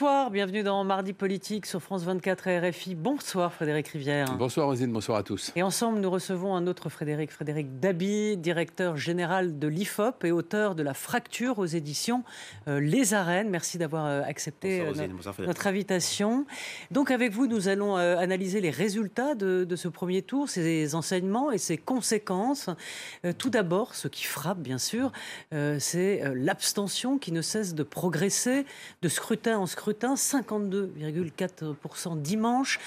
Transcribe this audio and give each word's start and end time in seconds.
Bonsoir, 0.00 0.30
bienvenue 0.30 0.62
dans 0.62 0.82
Mardi 0.82 1.12
Politique 1.12 1.66
sur 1.66 1.82
France 1.82 2.04
24 2.04 2.46
et 2.46 2.70
RFI. 2.70 2.94
Bonsoir 2.94 3.52
Frédéric 3.52 3.88
Rivière. 3.88 4.34
Bonsoir 4.38 4.66
Rosine, 4.66 4.90
bonsoir 4.90 5.18
à 5.18 5.22
tous. 5.22 5.52
Et 5.56 5.62
ensemble, 5.62 6.00
nous 6.00 6.10
recevons 6.10 6.56
un 6.56 6.66
autre 6.66 6.88
Frédéric, 6.88 7.30
Frédéric 7.30 7.80
Dabi, 7.80 8.38
directeur 8.38 8.96
général 8.96 9.58
de 9.58 9.68
l'IFOP 9.68 10.24
et 10.24 10.32
auteur 10.32 10.74
de 10.74 10.82
La 10.82 10.94
Fracture 10.94 11.58
aux 11.58 11.66
éditions 11.66 12.24
euh, 12.66 12.80
Les 12.80 13.12
Arènes. 13.12 13.50
Merci 13.50 13.76
d'avoir 13.76 14.06
euh, 14.06 14.22
accepté 14.22 14.78
Bonsoir, 14.78 14.86
euh, 14.86 15.02
Rosine. 15.02 15.16
Bonsoir, 15.16 15.34
notre 15.46 15.66
invitation. 15.66 16.46
Donc 16.90 17.10
avec 17.10 17.32
vous, 17.32 17.46
nous 17.46 17.68
allons 17.68 17.98
euh, 17.98 18.16
analyser 18.16 18.62
les 18.62 18.70
résultats 18.70 19.34
de, 19.34 19.64
de 19.64 19.76
ce 19.76 19.88
premier 19.88 20.22
tour, 20.22 20.48
ses 20.48 20.94
enseignements 20.94 21.52
et 21.52 21.58
ses 21.58 21.76
conséquences. 21.76 22.70
Euh, 23.26 23.34
tout 23.36 23.50
d'abord, 23.50 23.94
ce 23.94 24.08
qui 24.08 24.24
frappe, 24.24 24.60
bien 24.60 24.78
sûr, 24.78 25.12
euh, 25.52 25.76
c'est 25.78 26.22
euh, 26.22 26.32
l'abstention 26.34 27.18
qui 27.18 27.32
ne 27.32 27.42
cesse 27.42 27.74
de 27.74 27.82
progresser 27.82 28.64
de 29.02 29.08
scrutin 29.10 29.58
en 29.58 29.66
scrutin, 29.66 29.89
52,4% 29.92 32.20
dimanche 32.20 32.78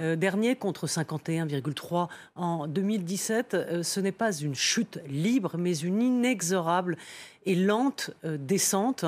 euh, 0.00 0.16
dernier 0.16 0.56
contre 0.56 0.86
51,3% 0.86 2.08
en 2.36 2.66
2017. 2.66 3.52
Euh, 3.54 3.82
ce 3.82 4.00
n'est 4.00 4.12
pas 4.12 4.32
une 4.32 4.54
chute 4.54 4.98
libre, 5.06 5.56
mais 5.58 5.76
une 5.78 6.00
inexorable 6.02 6.96
et 7.46 7.54
lente 7.54 8.10
euh, 8.24 8.36
descente. 8.38 9.04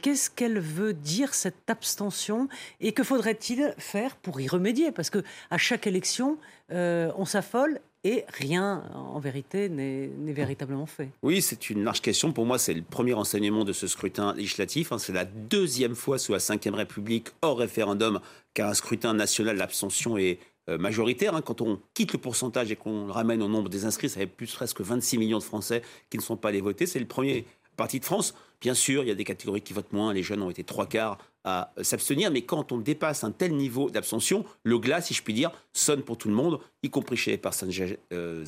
Qu'est-ce 0.00 0.30
qu'elle 0.30 0.60
veut 0.60 0.94
dire 0.94 1.34
cette 1.34 1.68
abstention? 1.68 2.48
Et 2.80 2.92
que 2.92 3.02
faudrait-il 3.02 3.74
faire 3.78 4.14
pour 4.16 4.40
y 4.40 4.48
remédier? 4.48 4.92
Parce 4.92 5.10
que 5.10 5.22
à 5.50 5.58
chaque 5.58 5.86
élection, 5.86 6.38
on 6.70 7.24
s'affole 7.24 7.80
et 8.04 8.24
rien, 8.28 8.82
en 8.94 9.20
vérité, 9.20 9.68
n'est 9.68 10.08
véritablement 10.32 10.86
fait. 10.86 11.10
Oui, 11.22 11.40
c'est 11.40 11.70
une 11.70 11.84
large 11.84 12.00
question. 12.00 12.32
Pour 12.32 12.46
moi, 12.46 12.58
c'est 12.58 12.74
le 12.74 12.82
premier 12.82 13.14
enseignement 13.14 13.64
de 13.64 13.72
ce 13.72 13.86
scrutin 13.86 14.34
législatif. 14.34 14.92
hein. 14.92 14.98
C'est 14.98 15.12
la 15.12 15.24
deuxième 15.24 15.94
fois 15.94 16.18
sous 16.18 16.32
la 16.32 16.38
Ve 16.38 16.74
République 16.74 17.28
hors 17.42 17.58
référendum 17.58 18.20
qu'un 18.54 18.74
scrutin 18.74 19.14
national, 19.14 19.56
l'abstention 19.56 20.18
est 20.18 20.38
euh, 20.68 20.78
majoritaire. 20.78 21.34
hein. 21.34 21.42
Quand 21.42 21.60
on 21.60 21.80
quitte 21.94 22.12
le 22.12 22.18
pourcentage 22.18 22.70
et 22.72 22.76
qu'on 22.76 23.06
le 23.06 23.12
ramène 23.12 23.42
au 23.42 23.48
nombre 23.48 23.68
des 23.68 23.84
inscrits, 23.84 24.08
ça 24.08 24.20
fait 24.20 24.26
plus 24.26 24.52
presque 24.52 24.80
26 24.80 25.18
millions 25.18 25.38
de 25.38 25.42
Français 25.44 25.82
qui 26.10 26.16
ne 26.18 26.22
sont 26.22 26.36
pas 26.36 26.48
allés 26.48 26.60
voter. 26.60 26.86
C'est 26.86 27.00
le 27.00 27.06
premier 27.06 27.44
parti 27.76 28.00
de 28.00 28.04
France. 28.04 28.34
Bien 28.60 28.74
sûr, 28.74 29.02
il 29.02 29.08
y 29.08 29.10
a 29.10 29.14
des 29.14 29.24
catégories 29.24 29.60
qui 29.60 29.72
votent 29.72 29.92
moins. 29.92 30.12
Les 30.12 30.22
jeunes 30.22 30.42
ont 30.42 30.50
été 30.50 30.62
trois 30.62 30.86
quarts 30.86 31.18
à 31.44 31.72
euh, 31.78 31.82
s'abstenir. 31.82 32.30
Mais 32.30 32.42
quand 32.42 32.72
on 32.72 32.78
dépasse 32.78 33.24
un 33.24 33.32
tel 33.32 33.56
niveau 33.56 33.90
d'abstention, 33.90 34.44
le 34.62 34.78
glas, 34.78 35.00
si 35.00 35.14
je 35.14 35.22
puis 35.22 35.34
dire, 35.34 35.50
sonne 35.72 36.02
pour 36.02 36.16
tout 36.16 36.28
le 36.28 36.34
monde, 36.34 36.60
y 36.82 36.90
compris 36.90 37.16
chez 37.16 37.32
les 37.32 37.38
personnes 37.38 37.70
âgées, 37.70 37.98
euh, 38.12 38.44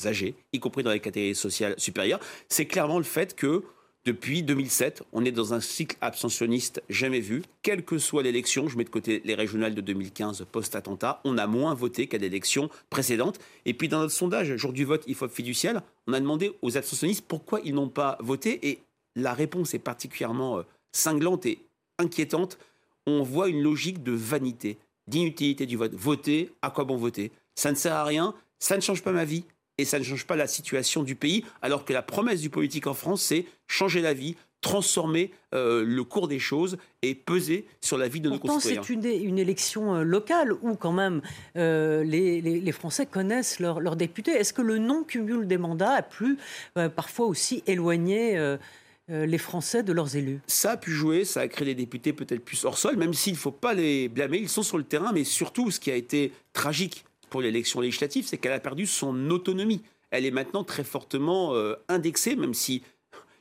y 0.53 0.59
compris 0.59 0.83
dans 0.83 0.91
les 0.91 0.99
catégories 0.99 1.35
sociales 1.35 1.75
supérieures. 1.77 2.19
C'est 2.47 2.65
clairement 2.65 2.97
le 2.97 3.03
fait 3.03 3.35
que 3.35 3.63
depuis 4.05 4.43
2007, 4.43 5.01
on 5.13 5.25
est 5.25 5.31
dans 5.31 5.55
un 5.55 5.59
cycle 5.59 5.97
abstentionniste 5.99 6.83
jamais 6.89 7.21
vu. 7.21 7.41
Quelle 7.63 7.83
que 7.83 7.97
soit 7.97 8.21
l'élection, 8.21 8.67
je 8.67 8.77
mets 8.77 8.83
de 8.83 8.89
côté 8.89 9.23
les 9.25 9.33
régionales 9.33 9.73
de 9.73 9.81
2015 9.81 10.45
post-attentat, 10.51 11.21
on 11.23 11.39
a 11.39 11.47
moins 11.47 11.73
voté 11.73 12.05
qu'à 12.05 12.19
l'élection 12.19 12.69
précédente. 12.91 13.39
Et 13.65 13.73
puis 13.73 13.89
dans 13.89 14.01
notre 14.01 14.13
sondage, 14.13 14.55
jour 14.57 14.73
du 14.73 14.85
vote 14.85 15.03
IFOP 15.07 15.29
fiducial, 15.29 15.81
on 16.05 16.13
a 16.13 16.19
demandé 16.19 16.51
aux 16.61 16.77
abstentionnistes 16.77 17.25
pourquoi 17.27 17.61
ils 17.65 17.73
n'ont 17.73 17.89
pas 17.89 18.19
voté. 18.21 18.69
Et 18.69 18.79
la 19.15 19.33
réponse 19.33 19.73
est 19.73 19.79
particulièrement 19.79 20.59
euh, 20.59 20.63
cinglante 20.91 21.45
et 21.45 21.59
inquiétante. 21.99 22.57
On 23.07 23.21
voit 23.23 23.49
une 23.49 23.61
logique 23.61 24.03
de 24.03 24.11
vanité, 24.11 24.77
d'inutilité 25.07 25.65
du 25.65 25.77
vote. 25.77 25.93
Voter, 25.93 26.51
à 26.61 26.69
quoi 26.71 26.83
bon 26.85 26.97
voter? 26.97 27.31
Ça 27.55 27.71
ne 27.71 27.75
sert 27.75 27.93
à 27.93 28.03
rien, 28.03 28.33
ça 28.59 28.75
ne 28.75 28.81
change 28.81 29.03
pas 29.03 29.11
ma 29.11 29.25
vie 29.25 29.43
et 29.77 29.85
ça 29.85 29.99
ne 29.99 30.03
change 30.03 30.25
pas 30.25 30.35
la 30.35 30.47
situation 30.47 31.03
du 31.03 31.15
pays, 31.15 31.43
alors 31.61 31.85
que 31.85 31.93
la 31.93 32.01
promesse 32.01 32.41
du 32.41 32.49
politique 32.49 32.87
en 32.87 32.93
France, 32.93 33.21
c'est 33.21 33.45
changer 33.67 34.01
la 34.01 34.13
vie, 34.13 34.35
transformer 34.61 35.31
euh, 35.53 35.83
le 35.85 36.03
cours 36.03 36.27
des 36.27 36.39
choses 36.39 36.77
et 37.03 37.13
peser 37.13 37.67
sur 37.81 37.97
la 37.97 38.07
vie 38.07 38.19
de 38.21 38.29
nos 38.29 38.39
concitoyens. 38.39 38.81
c'est 38.83 38.93
une, 38.93 39.05
une 39.05 39.37
élection 39.37 39.95
euh, 39.95 40.03
locale 40.03 40.53
où, 40.63 40.75
quand 40.75 40.93
même, 40.93 41.21
euh, 41.57 42.03
les, 42.03 42.41
les- 42.41 42.59
les 42.61 42.71
Français 42.71 43.05
connaissent 43.05 43.59
leurs 43.59 43.95
députés. 43.95 44.31
Est-ce 44.31 44.53
que 44.53 44.61
le 44.63 44.77
non-cumul 44.79 45.45
des 45.47 45.57
mandats 45.59 45.93
a 45.95 46.01
pu 46.01 46.37
euh, 46.77 46.89
parfois 46.89 47.27
aussi 47.27 47.61
éloigner 47.67 48.37
euh, 48.37 48.57
les 49.07 49.37
Français 49.37 49.83
de 49.83 49.93
leurs 49.93 50.15
élus 50.15 50.39
Ça 50.47 50.71
a 50.71 50.77
pu 50.77 50.91
jouer, 50.91 51.25
ça 51.25 51.41
a 51.41 51.47
créé 51.47 51.65
des 51.67 51.75
députés 51.75 52.11
peut-être 52.11 52.43
plus 52.43 52.65
hors 52.65 52.77
sol, 52.77 52.97
même 52.97 53.13
s'il 53.13 53.33
ne 53.33 53.37
faut 53.37 53.51
pas 53.51 53.73
les 53.73 54.09
blâmer, 54.09 54.39
ils 54.39 54.49
sont 54.49 54.63
sur 54.63 54.77
le 54.77 54.83
terrain, 54.83 55.11
mais 55.13 55.23
surtout, 55.23 55.69
ce 55.69 55.79
qui 55.79 55.91
a 55.91 55.95
été 55.95 56.31
tragique 56.53 57.05
pour 57.29 57.41
l'élection 57.41 57.81
législative, 57.81 58.25
c'est 58.25 58.37
qu'elle 58.37 58.53
a 58.53 58.59
perdu 58.59 58.87
son 58.87 59.29
autonomie. 59.29 59.81
Elle 60.11 60.25
est 60.25 60.31
maintenant 60.31 60.63
très 60.63 60.83
fortement 60.83 61.53
euh, 61.53 61.75
indexée, 61.89 62.35
même 62.35 62.53
si 62.53 62.81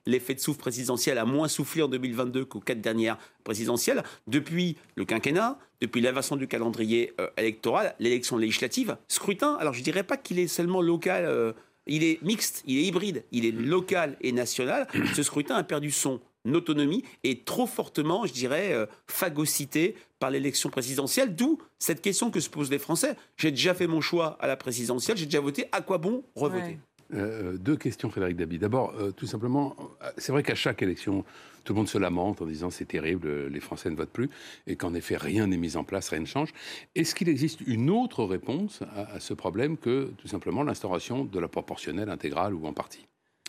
l'effet 0.07 0.35
de 0.35 0.41
souffle 0.41 0.59
présidentiel 0.59 1.19
a 1.19 1.25
moins 1.25 1.49
soufflé 1.49 1.83
en 1.83 1.89
2022 1.89 2.45
qu'aux 2.45 2.61
quatre 2.61 2.81
dernières 2.81 3.19
présidentielles. 3.43 4.03
Depuis 4.27 4.77
le 4.97 5.05
quinquennat, 5.05 5.59
depuis 5.81 6.01
l'inversion 6.01 6.37
du 6.37 6.47
calendrier 6.47 7.13
euh, 7.21 7.29
électoral, 7.37 7.95
l'élection 7.99 8.37
législative, 8.37 8.97
scrutin, 9.09 9.55
alors 9.55 9.73
je 9.73 9.79
ne 9.79 9.85
dirais 9.85 10.03
pas 10.03 10.17
qu'il 10.17 10.39
est 10.39 10.49
seulement 10.49 10.83
local, 10.83 11.25
euh, 11.25 11.53
il 11.87 12.05
est 12.05 12.23
mixte, 12.23 12.63
il 12.67 12.79
est 12.79 12.85
hybride, 12.85 13.25
il 13.33 13.45
est 13.45 13.51
local 13.51 14.17
et 14.21 14.33
national. 14.33 14.87
Ce 15.15 15.23
scrutin 15.23 15.57
a 15.57 15.65
perdu 15.65 15.91
son 15.91 16.21
autonomie 16.53 17.05
et 17.23 17.41
trop 17.41 17.67
fortement, 17.67 18.27
je 18.27 18.33
dirais, 18.33 18.73
euh, 18.73 18.87
phagocyté 19.07 19.97
par 20.19 20.31
l'élection 20.31 20.71
présidentielle, 20.71 21.35
d'où 21.35 21.59
cette 21.79 22.03
question 22.03 22.31
que 22.31 22.41
se 22.41 22.51
posent 22.51 22.71
les 22.71 22.79
Français. 22.79 23.17
J'ai 23.37 23.51
déjà 23.51 23.75
fait 23.75 23.87
mon 23.87 24.01
choix 24.01 24.37
à 24.41 24.47
la 24.47 24.57
présidentielle, 24.57 25.17
j'ai 25.17 25.27
déjà 25.27 25.41
voté, 25.41 25.67
à 25.73 25.81
quoi 25.81 25.99
bon 25.99 26.25
revoter? 26.35 26.79
Euh, 27.15 27.57
deux 27.57 27.77
questions, 27.77 28.11
Frédéric 28.11 28.37
Dabi. 28.37 28.59
D'abord, 28.59 28.93
euh, 28.99 29.13
tout 29.13 29.27
simplement, 29.27 29.77
euh, 30.03 30.11
c'est 30.19 30.33
vrai 30.33 30.43
qu'à 30.43 30.55
chaque 30.55 30.83
élection, 30.83 31.25
tout 31.63 31.73
le 31.73 31.79
monde 31.79 31.89
se 31.89 31.99
lamente 31.99 32.43
en 32.43 32.47
disant 32.47 32.71
c'est 32.71 32.87
terrible, 32.87 33.29
euh, 33.29 33.49
les 33.49 33.61
Français 33.61 33.89
ne 33.89 33.97
votent 33.97 34.11
plus, 34.11 34.29
et 34.67 34.77
qu'en 34.77 34.95
effet, 34.95 35.17
rien 35.17 35.47
n'est 35.47 35.57
mis 35.57 35.77
en 35.77 35.85
place, 35.85 36.09
rien 36.09 36.21
ne 36.21 36.27
change. 36.27 36.53
Est-ce 36.95 37.15
qu'il 37.15 37.29
existe 37.29 37.61
une 37.61 37.89
autre 37.89 38.25
réponse 38.25 38.83
à, 38.95 39.15
à 39.15 39.21
ce 39.21 39.33
problème 39.33 39.77
que 39.77 40.11
tout 40.19 40.29
simplement 40.29 40.63
l'instauration 40.63 41.25
de 41.25 41.39
la 41.39 41.49
proportionnelle 41.49 42.11
intégrale 42.11 42.53
ou 42.53 42.67
en 42.67 42.73
partie? 42.73 43.07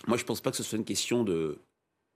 Moi, 0.08 0.18
je 0.18 0.24
ne 0.24 0.28
pense 0.28 0.42
pas 0.42 0.52
que 0.52 0.58
ce 0.58 0.64
soit 0.64 0.78
une 0.78 0.86
question 0.86 1.24
de, 1.24 1.58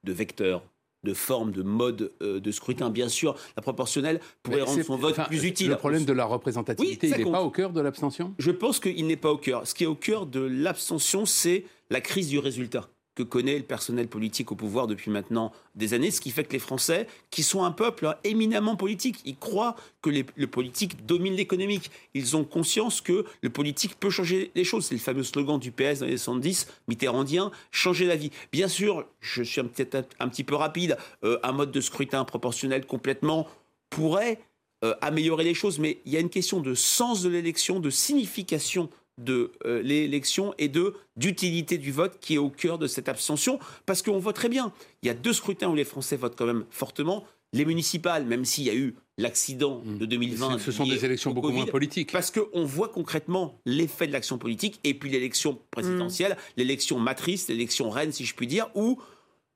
de 0.03 0.13
vecteur, 0.13 0.63
de 1.03 1.13
forme, 1.13 1.51
de 1.51 1.63
mode 1.63 2.11
euh, 2.21 2.39
de 2.39 2.51
scrutin. 2.51 2.89
Bien 2.89 3.09
sûr, 3.09 3.35
la 3.55 3.61
proportionnelle 3.61 4.19
pourrait 4.43 4.57
Mais 4.57 4.63
rendre 4.63 4.83
son 4.83 4.97
vote 4.97 5.11
enfin, 5.11 5.23
plus 5.25 5.45
utile. 5.45 5.69
Le 5.69 5.77
problème 5.77 6.05
de 6.05 6.13
la 6.13 6.25
représentativité, 6.25 7.07
Oui, 7.07 7.13
il 7.17 7.25
n'est 7.25 7.31
pas 7.31 7.41
au 7.41 7.51
cœur 7.51 7.71
de 7.71 7.81
l'abstention? 7.81 8.33
Je 8.37 8.51
pense 8.51 8.79
qu'il 8.79 9.07
n'est 9.07 9.15
pas 9.15 9.31
au 9.31 9.37
cœur. 9.37 9.65
Ce 9.65 9.73
qui 9.73 9.83
est 9.83 9.87
au 9.87 9.95
cœur 9.95 10.25
de 10.25 10.41
l'abstention, 10.41 11.25
c'est 11.25 11.65
la 11.89 12.01
crise 12.01 12.29
du 12.29 12.39
résultat 12.39 12.89
que 13.19 13.23
connaît 13.23 13.57
le 13.57 13.63
personnel 13.65 14.07
politique 14.07 14.49
au 14.53 14.55
pouvoir 14.55 14.87
depuis 14.87 15.11
maintenant 15.11 15.51
des 15.75 15.93
années, 15.93 16.09
ce 16.09 16.21
qui 16.21 16.31
fait 16.31 16.45
que 16.45 16.53
les 16.53 16.59
Français, 16.59 17.05
qui 17.31 17.43
sont 17.43 17.65
un 17.65 17.71
peuple 17.71 18.05
hein, 18.07 18.15
éminemment 18.23 18.77
politique, 18.77 19.17
ils 19.25 19.35
croient 19.35 19.75
que 20.01 20.09
les- 20.09 20.25
le 20.37 20.47
politique 20.47 21.05
domine 21.05 21.33
l'économique. 21.33 21.91
Ils 22.13 22.37
ont 22.37 22.45
conscience 22.45 23.01
que 23.01 23.25
le 23.41 23.49
politique 23.49 23.99
peut 23.99 24.09
changer 24.09 24.51
les 24.55 24.63
choses. 24.63 24.85
C'est 24.85 24.95
le 24.95 25.01
fameux 25.01 25.23
slogan 25.23 25.59
du 25.59 25.71
PS 25.73 25.99
dans 25.99 26.05
les 26.05 26.15
70, 26.15 26.67
mitterrandien, 26.87 27.51
changer 27.71 28.05
la 28.05 28.15
vie. 28.15 28.31
Bien 28.53 28.69
sûr, 28.69 29.05
je 29.19 29.43
suis 29.43 29.59
un- 29.59 29.65
petit 29.65 30.43
peu 30.45 30.55
rapide, 30.55 30.95
euh, 31.25 31.39
un 31.43 31.51
mode 31.51 31.71
de 31.71 31.81
scrutin 31.81 32.23
proportionnel 32.23 32.85
complètement 32.85 33.47
pourrait 33.89 34.39
euh, 34.85 34.95
améliorer 35.01 35.43
les 35.43 35.53
choses, 35.53 35.77
mais 35.77 35.97
il 36.05 36.13
y 36.13 36.15
a 36.15 36.21
une 36.21 36.29
question 36.29 36.61
de 36.61 36.73
sens 36.73 37.21
de 37.21 37.27
l'élection, 37.27 37.81
de 37.81 37.89
signification 37.89 38.89
de 39.19 39.51
euh, 39.65 39.81
l'élection 39.81 40.53
et 40.57 40.67
de 40.67 40.93
d'utilité 41.15 41.77
du 41.77 41.91
vote 41.91 42.17
qui 42.19 42.35
est 42.35 42.37
au 42.37 42.49
cœur 42.49 42.77
de 42.77 42.87
cette 42.87 43.09
abstention, 43.09 43.59
parce 43.85 44.01
qu'on 44.01 44.19
vote 44.19 44.35
très 44.35 44.49
bien. 44.49 44.71
Il 45.03 45.07
y 45.07 45.09
a 45.09 45.13
deux 45.13 45.33
scrutins 45.33 45.69
où 45.69 45.75
les 45.75 45.83
Français 45.85 46.15
votent 46.15 46.35
quand 46.37 46.45
même 46.45 46.65
fortement. 46.71 47.25
Les 47.51 47.65
municipales, 47.65 48.25
même 48.25 48.45
s'il 48.45 48.63
y 48.65 48.69
a 48.69 48.75
eu 48.75 48.95
l'accident 49.17 49.81
de 49.83 50.05
2020. 50.05 50.59
Ce- 50.59 50.71
sont 50.71 50.85
des 50.85 51.03
élections 51.03 51.31
au 51.31 51.33
beaucoup 51.33 51.49
moins 51.49 51.65
politiques. 51.65 52.11
parce 52.11 52.31
qu'on 52.31 52.63
voit 52.63 52.89
concrètement 52.89 53.59
l'effet 53.65 54.05
de 54.07 54.13
l'action 54.13 54.37
politique 54.37 54.79
et 54.83 54.93
puis 54.93 55.09
l'élection 55.09 55.59
présidentielle, 55.71 56.37
l'élection 56.57 56.99
matrice, 56.99 57.47
l'élection 57.49 57.89
reine, 57.89 58.11
si 58.11 58.23
je 58.25 58.35
puis 58.35 58.45
dire, 58.47 58.69
où 58.75 59.01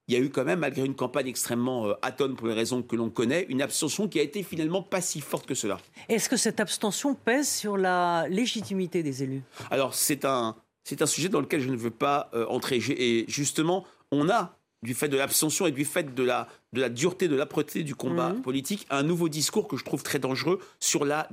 il 0.07 0.13
y 0.13 0.17
a 0.17 0.19
eu 0.19 0.29
quand 0.29 0.43
même, 0.43 0.59
malgré 0.59 0.85
une 0.85 0.95
campagne 0.95 1.27
extrêmement 1.27 1.87
euh, 1.87 1.93
atone 2.01 2.35
pour 2.35 2.47
les 2.47 2.53
raisons 2.53 2.81
que 2.83 2.95
l'on 2.95 3.09
connaît, 3.09 3.45
une 3.49 3.61
abstention 3.61 4.07
qui 4.07 4.19
a 4.19 4.21
été 4.21 4.43
finalement 4.43 4.81
pas 4.83 4.99
si 5.01 5.21
forte 5.21 5.45
que 5.45 5.55
cela. 5.55 5.77
Est-ce 6.09 6.27
que 6.29 6.37
cette 6.37 6.59
abstention 6.59 7.15
pèse 7.15 7.49
sur 7.49 7.77
la 7.77 8.27
légitimité 8.29 9.01
des 9.03 9.23
élus? 9.23 9.41
Alors 9.71 9.93
c'est 9.93 10.25
un, 10.25 10.55
c'est 10.83 11.01
un 11.01 11.05
sujet 11.05 11.29
dans 11.29 11.39
lequel 11.39 11.61
je 11.61 11.69
ne 11.69 11.77
veux 11.77 11.89
pas 11.91 12.29
euh, 12.33 12.45
entrer. 12.47 12.77
Et 12.97 13.25
justement, 13.29 13.85
on 14.11 14.29
a, 14.29 14.57
du 14.83 14.93
fait 14.93 15.07
de 15.07 15.15
l'abstention 15.15 15.65
et 15.65 15.71
du 15.71 15.85
fait 15.85 16.13
de 16.13 16.23
la, 16.23 16.49
de 16.73 16.81
la 16.81 16.89
dureté, 16.89 17.29
de 17.29 17.37
l'âpreté 17.37 17.83
du 17.83 17.95
combat 17.95 18.31
Mhm. 18.33 18.41
politique, 18.41 18.85
un 18.89 19.01
nouveau 19.03 19.29
discours 19.29 19.69
que 19.69 19.77
je 19.77 19.85
trouve 19.85 20.03
très 20.03 20.19
dangereux 20.19 20.59
sur 20.81 21.05
la 21.05 21.25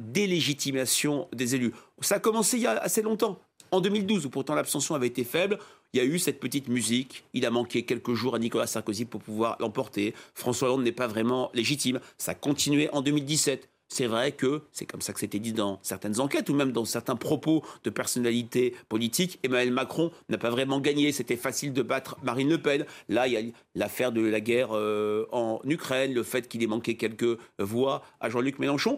délégitimation 0.44 1.28
des 1.32 1.54
élus. 1.54 1.72
Ça 2.00 2.16
a 2.16 2.18
commencé 2.20 2.56
il 2.56 2.62
y 2.62 2.66
a 2.66 2.72
assez 2.78 3.02
longtemps. 3.02 3.40
En 3.72 3.80
2012, 3.80 4.26
où 4.26 4.30
pourtant 4.30 4.54
l'abstention 4.54 4.94
avait 4.94 5.06
été 5.08 5.22
faible, 5.24 5.58
il 5.92 5.98
y 5.98 6.00
a 6.00 6.04
eu 6.04 6.18
cette 6.18 6.40
petite 6.40 6.68
musique. 6.68 7.24
Il 7.34 7.46
a 7.46 7.50
manqué 7.50 7.84
quelques 7.84 8.14
jours 8.14 8.34
à 8.34 8.38
Nicolas 8.38 8.66
Sarkozy 8.66 9.04
pour 9.04 9.20
pouvoir 9.20 9.56
l'emporter. 9.60 10.14
François 10.34 10.68
Hollande 10.68 10.84
n'est 10.84 10.92
pas 10.92 11.06
vraiment 11.06 11.50
légitime. 11.54 12.00
Ça 12.18 12.32
a 12.32 12.34
continué 12.34 12.88
en 12.92 13.02
2017 13.02 13.68
c'est 13.92 14.06
vrai 14.06 14.30
que, 14.30 14.62
c'est 14.70 14.86
comme 14.86 15.00
ça 15.00 15.12
que 15.12 15.18
c'était 15.18 15.40
dit 15.40 15.52
dans 15.52 15.80
certaines 15.82 16.20
enquêtes 16.20 16.48
ou 16.48 16.54
même 16.54 16.70
dans 16.70 16.84
certains 16.84 17.16
propos 17.16 17.64
de 17.82 17.90
personnalités 17.90 18.76
politiques, 18.88 19.40
Emmanuel 19.42 19.72
Macron 19.72 20.12
n'a 20.28 20.38
pas 20.38 20.48
vraiment 20.48 20.78
gagné. 20.78 21.10
C'était 21.10 21.36
facile 21.36 21.72
de 21.72 21.82
battre 21.82 22.16
Marine 22.22 22.48
Le 22.48 22.58
Pen. 22.58 22.86
Là, 23.08 23.26
il 23.26 23.32
y 23.32 23.36
a 23.36 23.40
l'affaire 23.74 24.12
de 24.12 24.20
la 24.20 24.40
guerre 24.40 24.68
euh, 24.72 25.26
en 25.32 25.60
Ukraine, 25.64 26.14
le 26.14 26.22
fait 26.22 26.46
qu'il 26.46 26.62
ait 26.62 26.68
manqué 26.68 26.96
quelques 26.96 27.36
voix 27.58 28.04
à 28.20 28.30
Jean-Luc 28.30 28.60
Mélenchon. 28.60 28.96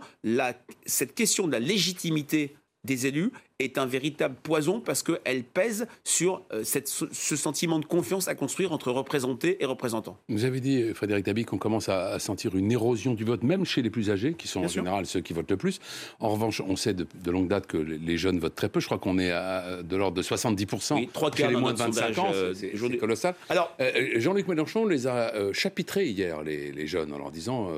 cette 0.85 1.15
question 1.15 1.47
de 1.47 1.53
la 1.53 1.61
légitimité 1.61 2.55
des 2.85 3.07
élus 3.07 3.33
est 3.65 3.79
un 3.79 3.87
véritable 3.87 4.35
poison 4.43 4.81
parce 4.81 5.03
qu'elle 5.03 5.45
pèse 5.45 5.87
sur 6.05 6.43
euh, 6.53 6.65
cette, 6.65 6.89
ce 6.89 7.37
sentiment 7.37 7.79
de 7.79 7.85
confiance 7.85 8.29
à 8.29 8.35
construire 8.35 8.73
entre 8.73 8.91
représentés 8.91 9.63
et 9.63 9.67
représentants. 9.67 10.17
Vous 10.29 10.45
avez 10.45 10.61
dit, 10.61 10.93
Frédéric 10.95 11.25
Dabi, 11.25 11.45
qu'on 11.45 11.59
commence 11.59 11.89
à, 11.89 12.19
sentir 12.19 12.57
une 12.57 12.71
érosion 12.71 13.15
du 13.15 13.25
vote, 13.25 13.43
même 13.43 13.65
chez 13.65 13.83
les 13.83 13.91
plus 13.91 14.11
âgés, 14.11 14.35
qui 14.35 14.49
sont 14.49 14.61
en 14.61 14.69
général 14.69 15.07
ceux 15.07 15.21
qui 15.21 15.33
votent 15.33 15.51
le 15.51 15.57
plus. 15.57 15.81
En 16.21 16.31
revanche, 16.31 16.61
on 16.67 16.77
sait 16.77 16.95
de, 16.95 17.07
longue 17.31 17.49
date 17.49 17.67
que 17.67 17.77
les 17.77 18.17
jeunes 18.17 18.39
votent 18.39 18.55
très 18.55 18.69
peu. 18.69 18.81
Je 18.81 18.87
crois 18.87 18.99
qu'on 18.99 19.19
est 19.19 19.31
à, 19.31 19.83
de 19.83 19.97
l'ordre 19.97 20.17
de 20.17 20.23
70% 20.23 20.95
oui, 20.95 21.09
chez 21.37 21.49
les 21.49 21.57
moins 21.57 21.73
de 21.73 21.79
25 21.79 22.19
ans. 22.19 22.31
Euh, 22.35 22.55
c'est 22.55 22.99
colossal. 22.99 23.35
Alors, 23.49 23.75
euh, 23.81 23.91
Jean-Luc 24.17 24.49
Mélenchon 24.49 24.87
les 24.87 25.07
a 25.07 25.53
chapitrés 25.53 26.07
hier, 26.07 26.43
les, 26.43 26.73
les, 26.73 26.87
jeunes, 26.87 27.13
en 27.13 27.19
leur 27.19 27.31
disant 27.31 27.71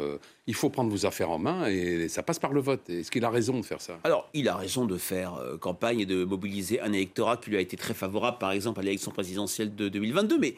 il 0.47 0.55
faut 0.55 0.69
prendre 0.69 0.91
vos 0.91 1.07
affaires 1.07 1.31
en 1.31 1.39
main 1.39 1.67
et 1.67 2.09
ça 2.09 2.23
passe 2.23 2.39
par 2.39 2.53
le 2.53 2.61
vote. 2.61 2.89
Est-ce 2.91 3.11
qu'il 3.11 3.25
a 3.25 3.31
raison 3.31 3.59
de 3.59 3.65
faire 3.65 3.81
ça? 3.81 3.99
Alors, 4.05 4.29
il 4.35 4.49
a 4.49 4.57
raison 4.57 4.85
de 4.85 4.99
faire 4.99 5.39
campagne 5.75 6.01
et 6.01 6.07
de 6.07 6.25
mobiliser 6.25 6.81
un 6.81 6.93
électorat 6.93 7.37
qui 7.37 7.51
lui 7.51 7.57
a 7.57 7.61
été 7.61 7.77
très 7.77 7.95
favorable, 7.95 8.39
par 8.39 8.53
exemple, 8.53 8.79
à 8.79 8.83
l'élection 8.85 9.11
présidentielle 9.11 9.75
de 9.75 9.89
2022. 9.89 10.39
Mais 10.39 10.55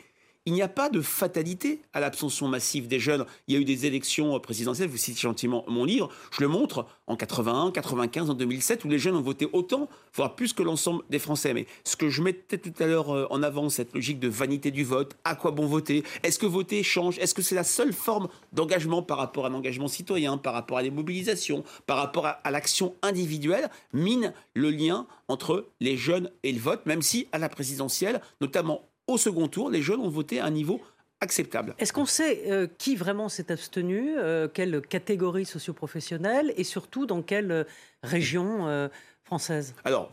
il 0.46 0.52
n'y 0.52 0.62
a 0.62 0.69
pas 0.69 0.88
de 0.88 1.00
fatalité 1.00 1.82
à 1.93 2.00
l'abstention 2.00 2.48
massive 2.48 2.87
des 2.87 3.00
jeunes. 3.00 3.26
Il 3.48 3.54
y 3.54 3.56
a 3.56 3.60
eu 3.60 3.64
des 3.64 3.84
élections 3.84 4.38
présidentielles, 4.40 4.88
vous 4.88 4.96
citez 4.96 5.20
gentiment 5.20 5.64
mon 5.69 5.84
livre, 5.84 6.08
je 6.31 6.40
le 6.40 6.48
montre, 6.48 6.87
en 7.08 7.16
81, 7.16 7.72
95, 7.72 8.31
en 8.31 8.34
2007, 8.34 8.84
où 8.84 8.88
les 8.88 8.98
jeunes 8.98 9.16
ont 9.16 9.22
voté 9.22 9.48
autant, 9.52 9.88
voire 10.14 10.34
plus 10.37 10.52
que 10.52 10.62
l'ensemble 10.62 11.02
des 11.10 11.19
Français. 11.19 11.52
Mais 11.52 11.66
ce 11.84 11.96
que 11.96 12.08
je 12.08 12.22
mettais 12.22 12.58
tout 12.58 12.72
à 12.82 12.87
l'heure 12.87 13.14
euh, 13.14 13.26
en 13.31 13.43
avant, 13.43 13.69
cette 13.69 13.93
logique 13.93 14.20
de 14.20 14.28
vanité 14.28 14.70
du 14.70 14.84
vote, 14.84 15.16
à 15.25 15.34
quoi 15.34 15.50
bon 15.50 15.66
voter? 15.66 16.04
Est-ce 16.22 16.38
que 16.38 16.46
voter 16.46 16.82
change? 16.82 17.19
Est-ce 17.19 17.34
que 17.34 17.42
c'est 17.42 17.54
la 17.54 17.64
seule 17.64 17.92
forme 17.92 18.28
d'engagement 18.52 19.02
par 19.02 19.19
rapport 19.19 19.46
à 19.46 19.49
l'engagement 19.49 19.88
citoyen, 19.88 20.38
par 20.38 20.54
rapport 20.54 20.78
à 20.78 20.82
des 20.82 20.90
mobilisations, 20.90 21.64
par 21.87 21.96
rapport 21.96 22.26
à, 22.26 22.50
l'action 22.50 22.94
individuelle, 23.02 23.69
mine 23.92 24.32
le 24.54 24.70
lien 24.70 25.06
entre 25.28 25.66
les 25.81 25.96
jeunes 25.96 26.31
et 26.42 26.52
le 26.52 26.60
vote, 26.60 26.87
même 26.87 27.02
si 27.02 27.26
à 27.32 27.38
la 27.38 27.49
présidentielle, 27.49 28.20
notamment 28.40 28.88
au 29.06 29.18
second 29.18 29.48
tour, 29.48 29.70
les 29.70 29.82
jeunes 29.82 30.00
ont 30.00 30.08
voté 30.08 30.40
à 30.40 30.46
un 30.46 30.50
niveau 30.50 30.80
acceptable. 31.20 31.74
Est-ce 31.78 31.92
qu'on 31.92 32.06
sait 32.06 32.42
euh, 32.50 32.66
qui 32.78 32.96
vraiment 32.96 33.28
s'est 33.28 33.50
abstenu, 33.50 34.16
euh, 34.18 34.48
quelle 34.52 34.82
catégorie 34.82 35.46
socioprofessionnelle 35.46 36.52
et 36.56 36.64
surtout 36.64 37.06
dans 37.06 37.22
quelle 37.22 37.50
euh, 37.50 37.64
région 38.02 38.90
française? 39.24 39.74
Alors, 39.84 40.10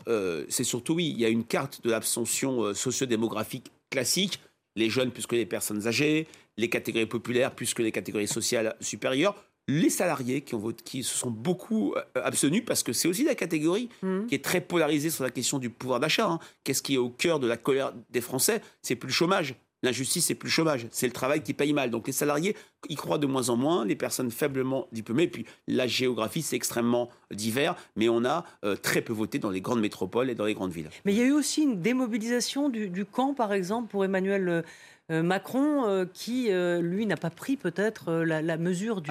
c'est 0.48 0.64
surtout 0.64 0.94
oui, 0.94 1.10
il 1.14 1.20
y 1.20 1.24
a 1.24 1.28
une 1.28 1.44
carte 1.44 1.82
de 1.84 1.90
l'abstention 1.90 2.74
sociodémographique 2.74 3.70
classique, 3.90 4.40
les 4.74 4.90
jeunes 4.90 5.12
plus 5.12 5.26
que 5.26 5.36
les 5.36 5.46
personnes 5.46 5.86
âgées, 5.86 6.26
les 6.56 6.68
catégories 6.68 7.06
populaires 7.06 7.54
plus 7.54 7.74
que 7.74 7.82
les 7.82 7.92
catégories 7.92 8.26
sociales 8.26 8.74
supérieures 8.80 9.36
les 9.68 9.90
salariés 9.90 10.42
qui, 10.42 10.54
ont 10.54 10.58
voté, 10.58 10.82
qui 10.84 11.02
se 11.02 11.16
sont 11.16 11.30
beaucoup 11.30 11.94
abstenus, 12.14 12.62
parce 12.66 12.82
que 12.82 12.92
c'est 12.92 13.08
aussi 13.08 13.24
la 13.24 13.34
catégorie 13.34 13.88
mmh. 14.02 14.26
qui 14.26 14.34
est 14.34 14.44
très 14.44 14.60
polarisée 14.60 15.10
sur 15.10 15.24
la 15.24 15.30
question 15.30 15.58
du 15.58 15.70
pouvoir 15.70 16.00
d'achat. 16.00 16.28
Hein. 16.28 16.38
Qu'est-ce 16.64 16.82
qui 16.82 16.94
est 16.94 16.98
au 16.98 17.10
cœur 17.10 17.40
de 17.40 17.46
la 17.46 17.56
colère 17.56 17.92
des 18.10 18.20
Français? 18.20 18.60
C'est 18.82 18.96
plus 18.96 19.08
le 19.08 19.12
chômage. 19.12 19.54
L'injustice, 19.84 20.24
c'est 20.24 20.34
plus 20.34 20.46
le 20.46 20.52
chômage. 20.52 20.86
C'est 20.90 21.06
le 21.06 21.12
travail 21.12 21.42
qui 21.42 21.52
paye 21.52 21.74
mal. 21.74 21.90
Donc 21.90 22.06
les 22.06 22.12
salariés 22.14 22.56
y 22.88 22.94
croient 22.94 23.18
de 23.18 23.26
moins 23.26 23.50
en 23.50 23.56
moins, 23.56 23.84
les 23.84 23.96
personnes 23.96 24.30
faiblement 24.30 24.88
diplômées. 24.92 25.28
Puis 25.28 25.44
la 25.68 25.86
géographie, 25.86 26.40
c'est 26.40 26.56
extrêmement 26.56 27.10
divers, 27.30 27.76
mais 27.94 28.08
on 28.08 28.24
a 28.24 28.46
euh, 28.64 28.76
très 28.76 29.02
peu 29.02 29.12
voté 29.12 29.38
dans 29.38 29.50
les 29.50 29.60
grandes 29.60 29.80
métropoles 29.80 30.30
et 30.30 30.34
dans 30.34 30.46
les 30.46 30.54
grandes 30.54 30.72
villes. 30.72 30.88
Mais 31.04 31.12
il 31.12 31.18
y 31.18 31.22
a 31.22 31.26
eu 31.26 31.32
aussi 31.32 31.62
une 31.62 31.82
démobilisation 31.82 32.70
du, 32.70 33.04
camp, 33.04 33.34
par 33.34 33.52
exemple, 33.52 33.90
pour 33.90 34.06
Emmanuel. 34.06 34.64
Euh, 35.10 35.14
euh, 35.14 35.22
Macron, 35.22 36.06
qui, 36.12 36.50
lui, 36.50 37.06
n'a 37.06 37.16
pas 37.16 37.30
pris 37.30 37.56
peut-être 37.56 38.12
la, 38.12 38.56
mesure 38.56 39.02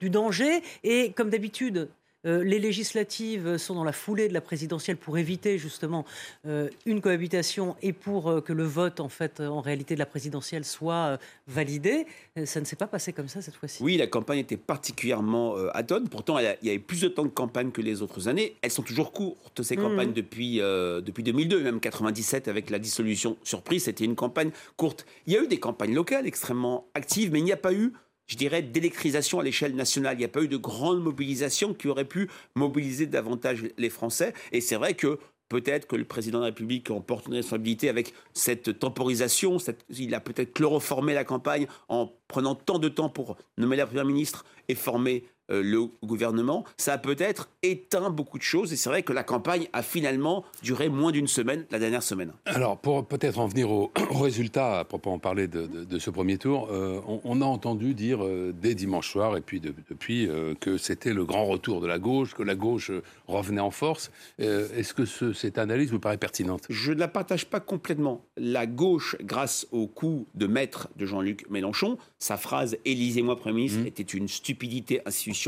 du, 0.00 0.10
danger. 0.10 0.62
Et 0.84 1.12
comme 1.12 1.30
d'habitude, 1.30 1.88
euh, 2.24 2.44
les 2.44 2.58
législatives 2.58 3.56
sont 3.56 3.74
dans 3.74 3.84
la 3.84 3.92
foulée 3.92 4.28
de 4.28 4.34
la 4.34 4.40
présidentielle 4.40 4.96
pour 4.96 5.18
éviter 5.18 5.58
justement 5.58 6.04
euh, 6.46 6.68
une 6.86 7.00
cohabitation 7.00 7.76
et 7.82 7.92
pour 7.92 8.30
euh, 8.30 8.40
que 8.40 8.52
le 8.52 8.64
vote, 8.64 9.00
en 9.00 9.08
fait, 9.08 9.40
en 9.40 9.60
réalité 9.60 9.94
de 9.94 9.98
la 9.98 10.06
présidentielle 10.06 10.64
soit 10.64 11.18
validé. 11.46 12.06
Ça 12.44 12.60
ne 12.60 12.64
s'est 12.64 12.76
pas 12.76 12.86
passé 12.86 13.12
comme 13.12 13.28
ça 13.28 13.42
cette 13.42 13.56
fois-ci. 13.56 13.82
Oui, 13.82 13.96
la 13.96 14.06
campagne 14.06 14.38
était 14.38 14.56
particulièrement 14.56 15.56
à 15.72 15.82
donne. 15.82 16.08
Pourtant, 16.08 16.38
il 16.38 16.56
y 16.62 16.70
a 16.70 16.74
eu 16.74 16.80
plus 16.80 17.00
de 17.00 17.08
temps 17.08 17.24
de 17.24 17.28
campagne 17.28 17.70
que 17.70 17.80
les 17.80 18.02
autres 18.02 18.28
années. 18.28 18.56
Elles 18.62 18.70
sont 18.70 18.82
toujours 18.82 19.12
courtes, 19.12 19.62
ces 19.62 19.76
mmh. 19.76 19.80
campagnes, 19.80 20.12
depuis, 20.12 20.58
depuis 20.58 21.22
2002, 21.22 21.62
même 21.62 21.80
97 21.80 22.48
avec 22.48 22.70
la 22.70 22.78
dissolution 22.78 23.36
surprise. 23.42 23.84
C'était 23.84 24.04
une 24.04 24.14
campagne 24.14 24.50
courte. 24.76 25.06
Il 25.26 25.32
y 25.32 25.36
a 25.36 25.42
eu 25.42 25.48
des 25.48 25.58
campagnes 25.58 25.94
locales 25.94 26.26
extrêmement 26.26 26.86
actives, 26.94 27.32
mais 27.32 27.40
il 27.40 27.44
n'y 27.44 27.52
a 27.52 27.56
pas 27.56 27.72
eu 27.72 27.92
je 28.26 28.36
dirais, 28.36 28.62
d'électrisation 28.62 29.40
à 29.40 29.42
l'échelle 29.42 29.74
nationale. 29.74 30.16
Il 30.16 30.18
n'y 30.18 30.24
a 30.24 30.28
pas 30.28 30.42
eu 30.42 30.48
de 30.48 30.56
grande 30.56 31.02
mobilisation 31.02 31.74
qui 31.74 31.88
aurait 31.88 32.06
pu 32.06 32.28
mobiliser 32.54 33.06
davantage 33.06 33.64
les 33.76 33.90
Français. 33.90 34.32
Et 34.52 34.60
c'est 34.60 34.76
vrai 34.76 34.94
que 34.94 35.18
peut-être 35.48 35.86
que 35.86 35.96
le 35.96 36.04
président 36.04 36.38
de 36.38 36.44
la 36.44 36.46
République 36.46 36.90
en 36.90 37.02
porte 37.02 37.26
une 37.26 37.34
responsabilité 37.34 37.90
avec 37.90 38.14
cette 38.32 38.78
temporisation. 38.78 39.58
il 39.90 40.14
a 40.14 40.20
peut-être 40.20 40.54
chloroformé 40.54 41.12
la 41.12 41.24
campagne 41.24 41.66
en 41.88 42.10
prenant 42.26 42.54
tant 42.54 42.78
de 42.78 42.88
temps 42.88 43.10
pour 43.10 43.36
nommer 43.58 43.76
la 43.76 43.86
première 43.86 44.06
ministre 44.06 44.46
et 44.68 44.74
former 44.74 45.24
le 45.60 45.88
gouvernement, 46.02 46.64
ça 46.76 46.94
a 46.94 46.98
peut-être 46.98 47.48
éteint 47.62 48.10
beaucoup 48.10 48.38
de 48.38 48.42
choses. 48.42 48.72
Et 48.72 48.76
c'est 48.76 48.88
vrai 48.88 49.02
que 49.02 49.12
la 49.12 49.22
campagne 49.22 49.68
a 49.72 49.82
finalement 49.82 50.44
duré 50.62 50.88
moins 50.88 51.12
d'une 51.12 51.26
semaine, 51.26 51.66
la 51.70 51.78
dernière 51.78 52.02
semaine. 52.02 52.32
Alors, 52.46 52.78
pour 52.78 53.06
peut-être 53.06 53.38
en 53.38 53.46
venir 53.46 53.70
au, 53.70 53.92
résultat, 54.10 54.80
à 54.80 54.84
propos 54.84 55.10
en 55.10 55.18
parler 55.18 55.48
de, 55.48 55.98
ce 55.98 56.10
premier 56.10 56.38
tour, 56.38 56.68
euh, 56.70 57.00
on, 57.24 57.40
a 57.40 57.44
entendu 57.44 57.94
dire 57.94 58.24
euh, 58.24 58.52
dès 58.52 58.74
dimanche 58.74 59.10
soir, 59.10 59.36
et 59.36 59.40
puis 59.40 59.60
depuis, 59.60 60.28
que 60.60 60.78
c'était 60.78 61.12
le 61.12 61.24
grand 61.24 61.44
retour 61.44 61.80
de 61.80 61.86
la 61.86 61.98
gauche, 61.98 62.34
que 62.34 62.42
la 62.42 62.54
gauche 62.54 62.90
revenait 63.26 63.60
en 63.60 63.70
force. 63.70 64.10
Est-ce 64.38 64.94
que 64.94 65.04
cette 65.32 65.58
analyse 65.58 65.90
vous 65.90 66.00
paraît 66.00 66.16
pertinente? 66.16 66.62
Je 66.68 66.92
ne 66.92 66.98
la 66.98 67.08
partage 67.08 67.46
pas 67.46 67.60
complètement. 67.60 68.24
La 68.36 68.66
gauche, 68.66 69.16
grâce 69.20 69.66
au 69.72 69.86
coup 69.86 70.26
de 70.34 70.46
maître 70.46 70.88
de 70.96 71.06
Jean-Luc 71.06 71.48
Mélenchon, 71.50 71.98
sa 72.18 72.36
phrase 72.36 72.76
«Élisez-moi 72.84 73.36
Premier 73.36 73.56
ministre 73.56 73.80
mmh. 73.80 73.86
était 73.86 74.02
une 74.02 74.28
stupidité 74.28 75.00
institutionnelle 75.06 75.41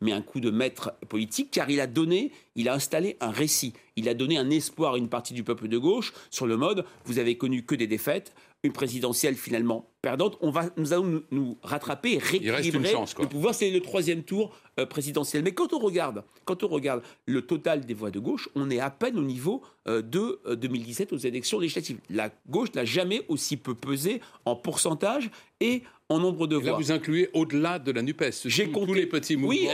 mais 0.00 0.12
un 0.12 0.22
coup 0.22 0.40
de 0.40 0.50
maître 0.50 0.92
politique, 1.08 1.50
car 1.50 1.70
il 1.70 1.80
a 1.80 1.86
donné, 1.86 2.32
il 2.56 2.68
a 2.68 2.74
installé 2.74 3.16
un 3.20 3.30
récit. 3.30 3.72
Il 3.96 4.08
a 4.08 4.14
donné 4.14 4.38
un 4.38 4.50
espoir 4.50 4.94
à 4.94 4.98
une 4.98 5.08
partie 5.08 5.34
du 5.34 5.44
peuple 5.44 5.68
de 5.68 5.78
gauche 5.78 6.12
sur 6.30 6.46
le 6.46 6.56
mode 6.56 6.84
vous 7.04 7.18
avez 7.18 7.36
connu 7.36 7.64
que 7.64 7.74
des 7.74 7.86
défaites, 7.86 8.32
une 8.62 8.72
présidentielle 8.72 9.36
finalement 9.36 9.90
perdante, 10.02 10.36
on 10.40 10.50
va, 10.50 10.68
nous 10.76 10.92
allons 10.92 11.22
nous, 11.30 11.58
rattraper 11.62 12.14
et 12.14 12.18
rééquilibrer 12.18 12.92
le 13.18 13.26
pouvoir. 13.26 13.54
C'est 13.54 13.70
le 13.70 13.80
troisième 13.80 14.22
tour 14.22 14.54
euh, 14.78 14.86
présidentiel. 14.86 15.42
Mais 15.42 15.52
quand 15.52 15.72
on 15.72 15.78
regarde, 15.78 16.24
quand 16.44 16.62
on 16.62 16.68
regarde 16.68 17.02
le 17.26 17.42
total 17.42 17.84
des 17.84 17.94
voix 17.94 18.10
de 18.10 18.18
gauche, 18.18 18.48
on 18.54 18.70
est 18.70 18.80
à 18.80 18.90
peine 18.90 19.18
au 19.18 19.22
niveau 19.22 19.62
euh, 19.88 20.02
de 20.02 20.40
2017 20.54 21.12
euh, 21.12 21.16
aux 21.16 21.18
élections 21.18 21.58
législatives. 21.58 21.98
La 22.10 22.30
gauche 22.48 22.72
n'a 22.74 22.84
jamais 22.84 23.22
aussi 23.28 23.56
peu 23.56 23.74
pesé 23.74 24.20
en 24.44 24.56
pourcentage 24.56 25.30
et 25.60 25.82
en 26.08 26.18
nombre 26.18 26.46
de 26.46 26.56
voix. 26.56 26.72
Là, 26.72 26.76
vous 26.76 26.92
incluez 26.92 27.30
au-delà 27.32 27.78
de 27.78 27.92
la 27.92 28.02
Nupes. 28.02 28.24
J'ai 28.44 28.70
compté 28.70 28.86
tous 28.86 28.94
les 28.94 29.06
petits 29.06 29.36
mouvements. 29.36 29.48
Oui, 29.48 29.68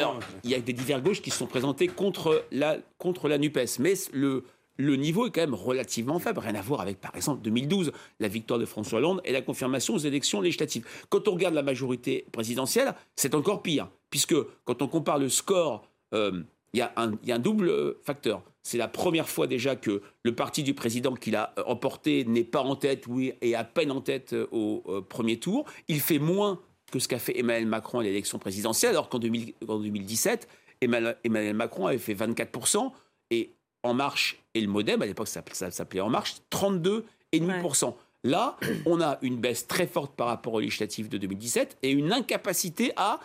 il 0.44 0.50
y 0.50 0.54
a 0.54 0.60
des 0.60 0.72
divers 0.72 1.00
gauches 1.00 1.22
qui 1.22 1.30
sont 1.30 1.46
présentés 1.46 1.88
contre 1.88 2.44
la 2.52 2.78
contre 2.98 3.28
la 3.28 3.38
Nupes, 3.38 3.58
mais 3.78 3.94
le 4.12 4.44
le 4.76 4.96
niveau 4.96 5.26
est 5.26 5.30
quand 5.30 5.40
même 5.40 5.54
relativement 5.54 6.18
faible. 6.18 6.40
Rien 6.40 6.54
à 6.54 6.62
voir 6.62 6.80
avec, 6.80 7.00
par 7.00 7.14
exemple, 7.14 7.42
2012, 7.42 7.92
la 8.20 8.28
victoire 8.28 8.58
de 8.58 8.66
François 8.66 8.98
Hollande 8.98 9.20
et 9.24 9.32
la 9.32 9.42
confirmation 9.42 9.94
aux 9.94 9.98
élections 9.98 10.40
législatives. 10.40 10.86
Quand 11.08 11.28
on 11.28 11.32
regarde 11.32 11.54
la 11.54 11.62
majorité 11.62 12.26
présidentielle, 12.32 12.94
c'est 13.16 13.34
encore 13.34 13.62
pire, 13.62 13.88
puisque 14.10 14.34
quand 14.64 14.82
on 14.82 14.88
compare 14.88 15.18
le 15.18 15.28
score, 15.28 15.88
euh, 16.14 16.42
il 16.72 16.80
y, 16.80 16.82
a 16.82 16.92
un 16.96 17.38
double 17.38 17.96
facteur. 18.02 18.42
C'est 18.62 18.76
la 18.76 18.88
première 18.88 19.28
fois 19.28 19.46
déjà 19.46 19.76
que 19.76 20.02
le 20.24 20.34
parti 20.34 20.62
du 20.62 20.74
président 20.74 21.14
qu'il 21.14 21.36
a 21.36 21.54
emporté 21.66 22.24
n'est 22.24 22.44
pas 22.44 22.60
en 22.60 22.76
tête, 22.76 23.06
oui, 23.06 23.32
et 23.40 23.54
à 23.54 23.64
peine 23.64 23.90
en 23.90 24.00
tête 24.00 24.32
euh, 24.32 24.46
au 24.50 24.82
euh, 24.88 25.00
premier 25.00 25.38
tour. 25.38 25.64
Il 25.88 26.00
fait 26.00 26.18
moins 26.18 26.60
que 26.92 26.98
ce 26.98 27.08
qu'a 27.08 27.18
fait 27.18 27.38
Emmanuel 27.38 27.66
Macron 27.66 28.00
à 28.00 28.02
l'élection 28.02 28.38
présidentielle, 28.38 28.90
alors 28.90 29.08
qu'en 29.08 29.18
2017, 29.18 30.48
Emmanuel 30.80 31.54
Macron 31.54 31.86
avait 31.86 31.98
fait 31.98 32.14
24%, 32.14 32.90
et 33.30 33.54
en 33.86 33.94
Marche 33.94 34.38
et 34.54 34.60
le 34.60 34.68
Modem, 34.68 35.02
à 35.02 35.06
l'époque 35.06 35.28
ça, 35.28 35.42
s'appelait 35.70 36.00
En 36.00 36.10
Marche, 36.10 36.36
32,5%. 36.50 37.94
Là, 38.24 38.56
on 38.86 39.00
a 39.00 39.18
une 39.22 39.36
baisse 39.36 39.66
très 39.66 39.86
forte 39.86 40.14
par 40.16 40.26
rapport 40.26 40.54
aux 40.54 40.60
législatives 40.60 41.08
de 41.08 41.18
2017 41.18 41.78
et 41.82 41.90
une 41.90 42.12
incapacité 42.12 42.92
à 42.96 43.20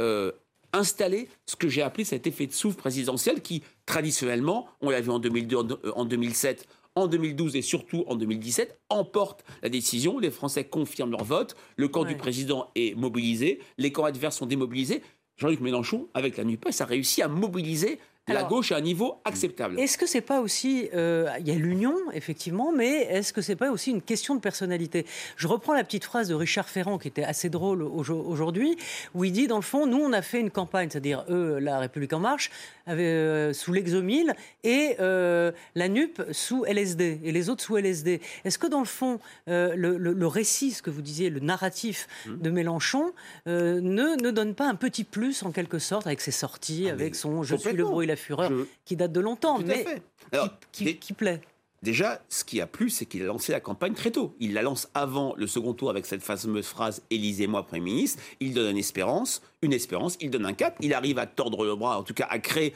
euh, 0.00 0.32
installer 0.72 1.28
ce 1.46 1.56
que 1.56 1.68
j'ai 1.68 1.82
appelé 1.82 2.04
cet 2.04 2.26
effet 2.26 2.46
de 2.46 2.52
souffle 2.52 2.76
présidentiel 2.76 3.42
qui, 3.42 3.62
traditionnellement, 3.86 4.68
on 4.80 4.90
l'a 4.90 5.00
vu 5.00 5.10
en 5.10 5.18
2002, 5.18 5.56
en 5.94 6.04
2007, 6.04 6.66
en 6.94 7.06
2012 7.06 7.56
et 7.56 7.62
surtout 7.62 8.04
en 8.08 8.16
2017, 8.16 8.78
emporte 8.88 9.44
la 9.62 9.68
décision. 9.68 10.18
Les 10.18 10.30
Français 10.30 10.64
confirment 10.64 11.12
leur 11.12 11.24
vote. 11.24 11.56
Le 11.76 11.88
camp 11.88 12.04
du 12.04 12.16
président 12.16 12.70
est 12.74 12.96
mobilisé. 12.96 13.60
Les 13.76 13.92
camps 13.92 14.04
adverses 14.04 14.36
sont 14.36 14.46
démobilisés. 14.46 15.02
Jean-Luc 15.36 15.60
Mélenchon, 15.60 16.08
avec 16.14 16.36
la 16.36 16.44
NUPES, 16.44 16.80
a 16.80 16.84
réussi 16.84 17.22
à 17.22 17.28
mobiliser 17.28 18.00
la 18.34 18.44
gauche 18.44 18.72
à 18.72 18.76
un 18.76 18.80
niveau 18.80 19.16
acceptable. 19.24 19.78
Est-ce 19.78 19.98
que 19.98 20.06
c'est 20.06 20.20
pas 20.20 20.40
aussi, 20.40 20.88
euh, 20.94 21.28
il 21.40 21.48
y 21.48 21.50
a 21.50 21.54
l'union 21.54 21.94
effectivement, 22.12 22.72
mais 22.72 23.02
est-ce 23.10 23.32
que 23.32 23.40
c'est 23.40 23.56
pas 23.56 23.70
aussi 23.70 23.90
une 23.90 24.02
question 24.02 24.34
de 24.34 24.40
personnalité? 24.40 25.06
Je 25.36 25.46
reprends 25.46 25.74
la 25.74 25.84
petite 25.84 26.04
phrase 26.04 26.28
de 26.28 26.34
Richard 26.34 26.68
Ferrand 26.68 26.98
qui 26.98 27.08
était 27.08 27.24
assez 27.24 27.48
drôle 27.48 27.82
aujourd'hui, 27.82 28.76
où 29.14 29.24
il 29.24 29.32
dit 29.32 29.46
dans 29.46 29.56
le 29.56 29.62
fond, 29.62 29.86
nous 29.86 29.98
on 29.98 30.12
a 30.12 30.22
fait 30.22 30.40
une 30.40 30.50
campagne, 30.50 30.88
c'est-à-dire 30.90 31.24
eux, 31.28 31.58
la 31.58 31.78
République 31.78 32.12
en 32.12 32.20
marche, 32.20 32.50
euh, 32.88 33.52
sous 33.52 33.72
l'exomile 33.72 34.34
et 34.64 34.96
euh, 35.00 35.52
la 35.74 35.88
NUP 35.88 36.22
sous 36.32 36.64
LSD 36.64 37.20
et 37.22 37.32
les 37.32 37.48
autres 37.48 37.62
sous 37.62 37.76
LSD. 37.76 38.20
Est-ce 38.44 38.58
que 38.58 38.66
dans 38.66 38.80
le 38.80 38.86
fond, 38.86 39.20
le, 39.46 40.26
récit, 40.26 40.72
ce 40.72 40.82
que 40.82 40.90
vous 40.90 41.02
disiez, 41.02 41.30
le 41.30 41.40
narratif 41.40 42.08
mmh. 42.26 42.36
de 42.36 42.50
Mélenchon 42.50 43.12
ne, 43.46 43.80
ne 43.80 44.30
donne 44.30 44.54
pas 44.54 44.68
un 44.68 44.74
petit 44.74 45.04
plus 45.04 45.42
en 45.42 45.52
quelque 45.52 45.78
sorte 45.78 46.06
avec 46.06 46.20
ses 46.20 46.30
sorties, 46.30 46.86
ah, 46.88 46.92
avec 46.92 47.14
son 47.14 47.42
je 47.42 47.56
suis 47.56 47.72
le 47.72 47.84
bruit 47.84 48.06
la 48.06 48.16
fureur 48.16 48.50
qui 48.84 48.96
date 48.96 49.12
de 49.12 49.20
longtemps, 49.20 49.58
mais 49.58 49.84
qui, 50.72 51.12
plaît. 51.12 51.40
Déjà, 51.82 52.20
ce 52.28 52.42
qui 52.42 52.60
a 52.60 52.66
plu, 52.66 52.90
c'est 52.90 53.06
qu'il 53.06 53.22
a 53.22 53.26
lancé 53.26 53.52
la 53.52 53.60
campagne 53.60 53.94
très 53.94 54.10
tôt. 54.10 54.34
Il 54.40 54.52
la 54.52 54.62
lance 54.62 54.88
avant 54.94 55.34
le 55.36 55.46
second 55.46 55.74
tour 55.74 55.90
avec 55.90 56.06
cette 56.06 56.22
fameuse 56.22 56.66
phrase 56.66 57.02
Élisez-moi 57.10 57.64
Premier 57.64 57.82
ministre. 57.82 58.20
Il 58.40 58.52
donne 58.52 58.72
une 58.72 58.78
espérance, 58.78 59.42
une 59.62 59.72
espérance, 59.72 60.16
il 60.20 60.30
donne 60.30 60.44
un 60.44 60.54
cap. 60.54 60.76
Il 60.80 60.92
arrive 60.92 61.18
à 61.18 61.26
tordre 61.26 61.64
le 61.64 61.76
bras, 61.76 61.98
en 61.98 62.02
tout 62.02 62.14
cas 62.14 62.26
à 62.28 62.40
créer 62.40 62.74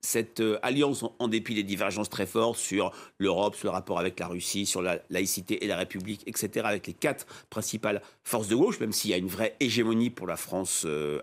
cette, 0.00 0.40
euh, 0.40 0.58
alliance 0.62 1.04
en, 1.18 1.28
dépit 1.28 1.54
des 1.54 1.62
divergences 1.62 2.08
très 2.08 2.24
fortes 2.24 2.58
sur 2.58 2.92
l'Europe, 3.18 3.54
sur 3.54 3.66
le 3.66 3.72
rapport 3.72 3.98
avec 3.98 4.18
la 4.18 4.28
Russie, 4.28 4.64
sur 4.64 4.80
la 4.80 4.98
laïcité 5.10 5.62
et 5.62 5.66
la 5.66 5.76
République, 5.76 6.22
etc., 6.26 6.64
avec 6.64 6.86
les 6.86 6.94
quatre 6.94 7.26
principales 7.50 8.00
forces 8.24 8.48
de 8.48 8.56
gauche, 8.56 8.80
même 8.80 8.92
s'il 8.92 9.10
y 9.10 9.14
a 9.14 9.18
une 9.18 9.28
vraie 9.28 9.56
hégémonie 9.60 10.08
pour 10.08 10.26
la 10.26 10.36
France 10.36 10.84
euh, 10.86 11.20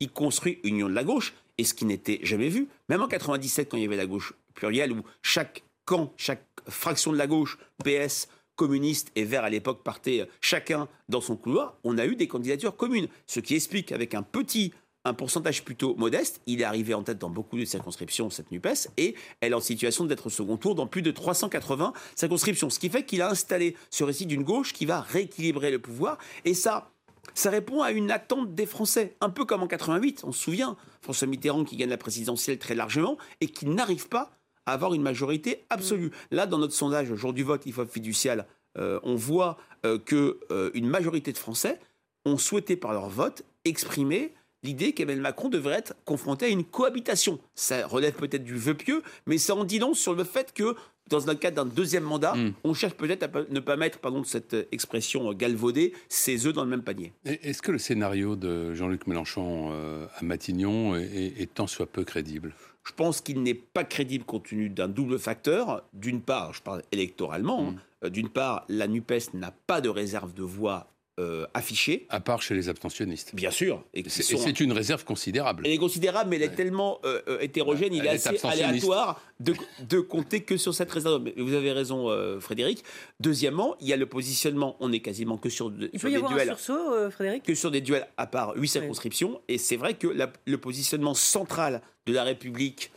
il 0.00 0.10
construit 0.10 0.58
une 0.64 0.74
union 0.76 0.88
de 0.88 0.94
la 0.94 1.04
gauche 1.04 1.34
et 1.58 1.64
ce 1.64 1.74
qui 1.74 1.84
n'était 1.84 2.18
jamais 2.22 2.48
vu. 2.48 2.68
Même 2.88 3.02
en 3.02 3.08
97, 3.08 3.68
quand 3.70 3.76
il 3.76 3.84
y 3.84 3.86
avait 3.86 3.96
la 3.96 4.06
gauche 4.06 4.32
plurielle, 4.54 4.92
où 4.92 5.02
chaque 5.22 5.62
camp, 5.90 6.12
chaque 6.16 6.46
fraction 6.68 7.10
de 7.10 7.18
la 7.18 7.26
gauche, 7.26 7.58
PS, 7.82 8.28
communiste 8.54 9.10
et 9.16 9.24
vert 9.24 9.42
à 9.42 9.50
l'époque 9.50 9.82
partaient 9.82 10.28
chacun 10.40 10.86
dans 11.08 11.20
son 11.20 11.34
couloir, 11.34 11.78
on 11.82 11.98
a 11.98 12.06
eu 12.06 12.14
des 12.14 12.28
candidatures 12.28 12.76
communes. 12.76 13.08
Ce 13.26 13.40
qui 13.40 13.56
explique 13.56 13.90
avec 13.90 14.14
un 14.14 14.22
petit 14.22 14.72
un 15.04 15.14
pourcentage 15.14 15.64
plutôt 15.64 15.96
modeste. 15.96 16.42
Il 16.46 16.60
est 16.60 16.64
arrivé 16.64 16.94
en 16.94 17.02
tête 17.02 17.18
dans 17.18 17.30
beaucoup 17.30 17.58
de 17.58 17.64
circonscriptions, 17.64 18.30
cette 18.30 18.52
NUPES, 18.52 18.90
et 18.98 19.16
elle 19.40 19.52
est 19.52 19.54
en 19.54 19.60
situation 19.60 20.04
d'être 20.04 20.26
au 20.26 20.30
second 20.30 20.58
tour 20.58 20.76
dans 20.76 20.86
plus 20.86 21.02
de 21.02 21.10
380 21.10 21.92
circonscriptions. 22.14 22.70
Ce 22.70 22.78
qui 22.78 22.88
fait 22.88 23.04
qu'il 23.04 23.22
a 23.22 23.30
installé 23.30 23.76
ce 23.88 24.04
récit 24.04 24.26
d'une 24.26 24.44
gauche 24.44 24.72
qui 24.72 24.86
va 24.86 25.00
rééquilibrer 25.00 25.72
le 25.72 25.80
pouvoir. 25.80 26.18
Et 26.44 26.54
ça, 26.54 26.92
ça 27.34 27.50
répond 27.50 27.82
à 27.82 27.90
une 27.90 28.12
attente 28.12 28.54
des 28.54 28.66
Français, 28.66 29.16
un 29.20 29.30
peu 29.30 29.44
comme 29.44 29.62
en 29.62 29.66
88, 29.66 30.20
on 30.24 30.32
se 30.32 30.40
souvient, 30.40 30.76
François 31.00 31.26
Mitterrand 31.26 31.64
qui 31.64 31.76
gagne 31.76 31.88
la 31.88 31.96
présidentielle 31.96 32.58
très 32.58 32.74
largement 32.74 33.16
et 33.40 33.48
qui 33.48 33.66
n'arrive 33.66 34.08
pas 34.08 34.30
avoir 34.66 34.94
une 34.94 35.02
majorité 35.02 35.64
absolue. 35.70 36.08
Mm. 36.08 36.34
Là, 36.36 36.46
dans 36.46 36.58
notre 36.58 36.74
sondage, 36.74 37.14
jour 37.14 37.32
du 37.32 37.42
vote, 37.42 37.66
IFOP 37.66 37.86
fiducial, 37.86 38.46
euh, 38.78 39.00
on 39.02 39.16
voit 39.16 39.58
euh, 39.84 39.98
qu'une 39.98 40.34
euh, 40.50 40.70
majorité 40.82 41.32
de 41.32 41.38
Français 41.38 41.80
ont 42.24 42.36
souhaité 42.36 42.76
par 42.76 42.92
leur 42.92 43.08
vote 43.08 43.42
exprimer 43.64 44.32
l'idée 44.62 44.92
qu'Emmanuel 44.92 45.22
Macron 45.22 45.48
devrait 45.48 45.78
être 45.78 45.94
confronté 46.04 46.46
à 46.46 46.48
une 46.48 46.64
cohabitation. 46.64 47.40
Ça 47.54 47.86
relève 47.86 48.12
peut-être 48.12 48.44
du 48.44 48.56
vœu 48.56 48.74
pieux, 48.74 49.02
mais 49.26 49.38
ça 49.38 49.54
en 49.54 49.64
dit 49.64 49.78
long 49.78 49.94
sur 49.94 50.14
le 50.14 50.24
fait 50.24 50.52
que 50.52 50.76
dans 51.08 51.26
le 51.26 51.34
cadre 51.34 51.56
d'un 51.64 51.70
deuxième 51.70 52.04
mandat, 52.04 52.34
hmm. 52.34 52.52
on 52.62 52.72
cherche 52.72 52.94
peut-être 52.94 53.24
à 53.24 53.28
ne 53.50 53.60
pas 53.60 53.76
mettre, 53.76 53.98
pardon, 53.98 54.22
cette 54.22 54.54
expression 54.70 55.32
galvaudée, 55.32 55.92
ses 56.08 56.46
œufs 56.46 56.54
dans 56.54 56.62
le 56.62 56.70
même 56.70 56.82
panier. 56.82 57.12
Est-ce 57.24 57.62
que 57.62 57.72
le 57.72 57.78
scénario 57.78 58.36
de 58.36 58.74
Jean-Luc 58.74 59.06
Mélenchon 59.06 59.70
euh, 59.72 60.06
à 60.16 60.24
Matignon 60.24 60.94
est, 60.96 61.52
tant 61.52 61.66
soit 61.66 61.86
peu 61.86 62.04
crédible? 62.04 62.54
Je 62.84 62.92
pense 62.92 63.20
qu'il 63.20 63.42
n'est 63.42 63.54
pas 63.54 63.84
crédible 63.84 64.24
compte 64.24 64.48
tenu 64.48 64.68
d'un 64.70 64.88
double 64.88 65.18
facteur. 65.18 65.82
D'une 65.92 66.22
part, 66.22 66.54
je 66.54 66.62
parle 66.62 66.82
électoralement, 66.92 67.72
hmm. 67.72 67.80
euh, 68.04 68.10
d'une 68.10 68.28
part, 68.28 68.64
la 68.68 68.88
NUPES 68.88 69.34
n'a 69.34 69.50
pas 69.50 69.80
de 69.80 69.88
réserve 69.88 70.32
de 70.34 70.42
voix 70.42 70.86
euh, 71.18 71.44
affichée. 71.52 72.06
À 72.08 72.20
part 72.20 72.40
chez 72.40 72.54
les 72.54 72.68
abstentionnistes. 72.70 73.34
Bien 73.34 73.50
sûr. 73.50 73.84
Et 73.92 74.08
c'est 74.08 74.60
une 74.60 74.72
réserve 74.72 75.04
considérable. 75.04 75.64
Elle 75.66 75.72
est 75.72 75.78
considérable, 75.78 76.30
mais 76.30 76.36
elle 76.36 76.44
est 76.44 76.54
tellement 76.54 76.98
euh, 77.04 77.20
euh, 77.28 77.40
hétérogène, 77.40 77.92
il 77.92 78.06
est 78.06 78.26
assez 78.26 78.46
aléatoire 78.46 79.20
de, 79.38 79.54
de, 79.86 80.00
compter 80.00 80.42
que 80.44 80.56
sur 80.56 80.72
cette 80.72 80.90
réserve. 80.90 81.28
vous 81.36 81.52
avez 81.52 81.72
raison, 81.72 82.08
Frédéric. 82.40 82.84
Deuxièmement, 83.18 83.76
il 83.80 83.88
y 83.88 83.92
a 83.92 83.96
le 83.96 84.06
positionnement. 84.06 84.76
On 84.80 84.92
est 84.92 85.00
quasiment 85.00 85.36
que 85.36 85.50
sur, 85.50 85.70
il 85.92 85.98
sur 85.98 86.08
des 86.08 86.22
duels. 86.22 86.50
Un 86.50 86.56
sursaut, 86.56 87.10
Frédéric? 87.10 87.42
Que 87.42 87.54
sur 87.54 87.70
des 87.70 87.82
duels 87.82 88.06
à 88.16 88.26
part 88.26 88.54
huit 88.56 88.68
circonscriptions. 88.68 89.42
Et 89.48 89.58
c'est 89.58 89.76
vrai 89.76 89.94
que 89.94 90.06
le 90.46 90.58
positionnement 90.58 91.14
central 91.14 91.82
de 92.06 92.12
la 92.14 92.24
République 92.24 92.92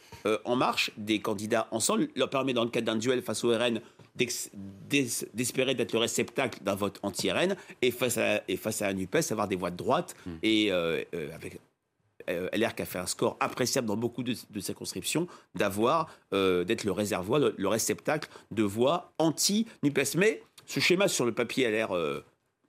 en 0.45 0.55
marche, 0.55 0.91
des 0.95 1.19
candidats 1.19 1.67
ensemble, 1.71 2.07
leur 2.15 2.29
permet, 2.29 2.53
dans 2.53 2.63
le 2.63 2.69
cadre 2.69 2.85
d'un 2.85 2.95
duel 2.95 3.21
face 3.21 3.43
au 3.43 3.49
RN, 3.49 3.81
d'espérer 4.15 5.73
d'être 5.73 5.93
le 5.93 5.99
réceptacle 5.99 6.63
d'un 6.63 6.75
vote 6.75 6.99
anti-RN 7.01 7.55
et 7.81 7.91
face 7.91 8.17
à, 8.17 8.43
et 8.47 8.57
face 8.57 8.81
à 8.81 8.87
la 8.87 8.93
NUPES, 8.93 9.31
avoir 9.31 9.47
des 9.47 9.55
voix 9.55 9.71
de 9.71 9.75
droite 9.75 10.15
hmm. 10.25 10.31
et 10.43 10.71
euh, 10.71 11.03
euh, 11.15 11.33
avec 11.33 11.59
euh, 12.29 12.47
LR 12.53 12.75
qui 12.75 12.83
a 12.83 12.85
fait 12.85 12.99
un 12.99 13.07
score 13.07 13.37
appréciable 13.39 13.87
dans 13.87 13.97
beaucoup 13.97 14.23
de, 14.23 14.35
circonscriptions, 14.59 15.27
d'avoir, 15.55 16.09
d'être 16.31 16.83
le 16.83 16.91
réservoir, 16.91 17.39
le, 17.39 17.67
réceptacle 17.67 18.29
de 18.51 18.63
voix 18.63 19.11
anti-NUPES. 19.17 20.15
Mais 20.17 20.43
ce 20.65 20.79
schéma 20.79 21.07
sur 21.07 21.25
le 21.25 21.33
papier 21.33 21.65
a 21.65 21.71
l'air 21.71 21.91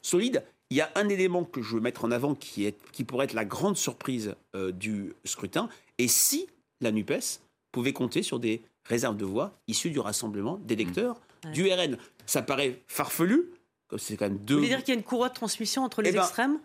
solide. 0.03 0.45
Il 0.71 0.79
y 0.79 0.81
a 0.81 0.91
un 0.97 1.09
élément 1.09 1.45
que 1.45 1.63
je 1.63 1.75
veux 1.75 1.81
mettre 1.81 2.05
en 2.05 2.11
avant 2.11 2.35
qui, 2.35 2.65
est, 2.65 2.77
qui 2.91 3.05
pourrait 3.05 3.27
être 3.27 3.35
la 3.35 3.45
grande 3.45 3.77
surprise 3.77 4.35
du 4.73 5.13
scrutin. 5.25 5.69
Et 5.99 6.09
si 6.09 6.49
la 6.81 6.91
NUPES 6.91 7.41
pouvait 7.71 7.93
compter 7.93 8.23
sur 8.23 8.41
des 8.41 8.63
réserves 8.85 9.17
de 9.17 9.25
voix 9.25 9.53
issues 9.69 9.91
du 9.91 10.01
rassemblement 10.01 10.59
d'électeurs 10.65 11.21
du 11.53 11.71
RN. 11.71 11.97
Ça 12.27 12.43
paraît 12.43 12.83
farfelu, 12.89 13.51
comme 13.89 13.99
c'est 13.99 14.17
quand 14.17 14.29
même 14.29 14.39
deux. 14.39 14.55
Vous 14.55 14.61
voulez 14.61 14.71
dire 14.71 14.85
qu'il 14.85 14.95
y 14.95 14.97
a 14.97 14.99
une 14.99 15.05
courroie 15.05 15.29
de 15.29 15.35
transmission 15.35 15.83
entre 15.83 16.03
les 16.03 16.11
eh 16.11 16.13
ben, 16.13 16.23
extrêmes? 16.23 16.59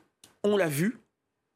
On 0.44 0.56
l'a 0.56 0.68
vu 0.68 1.00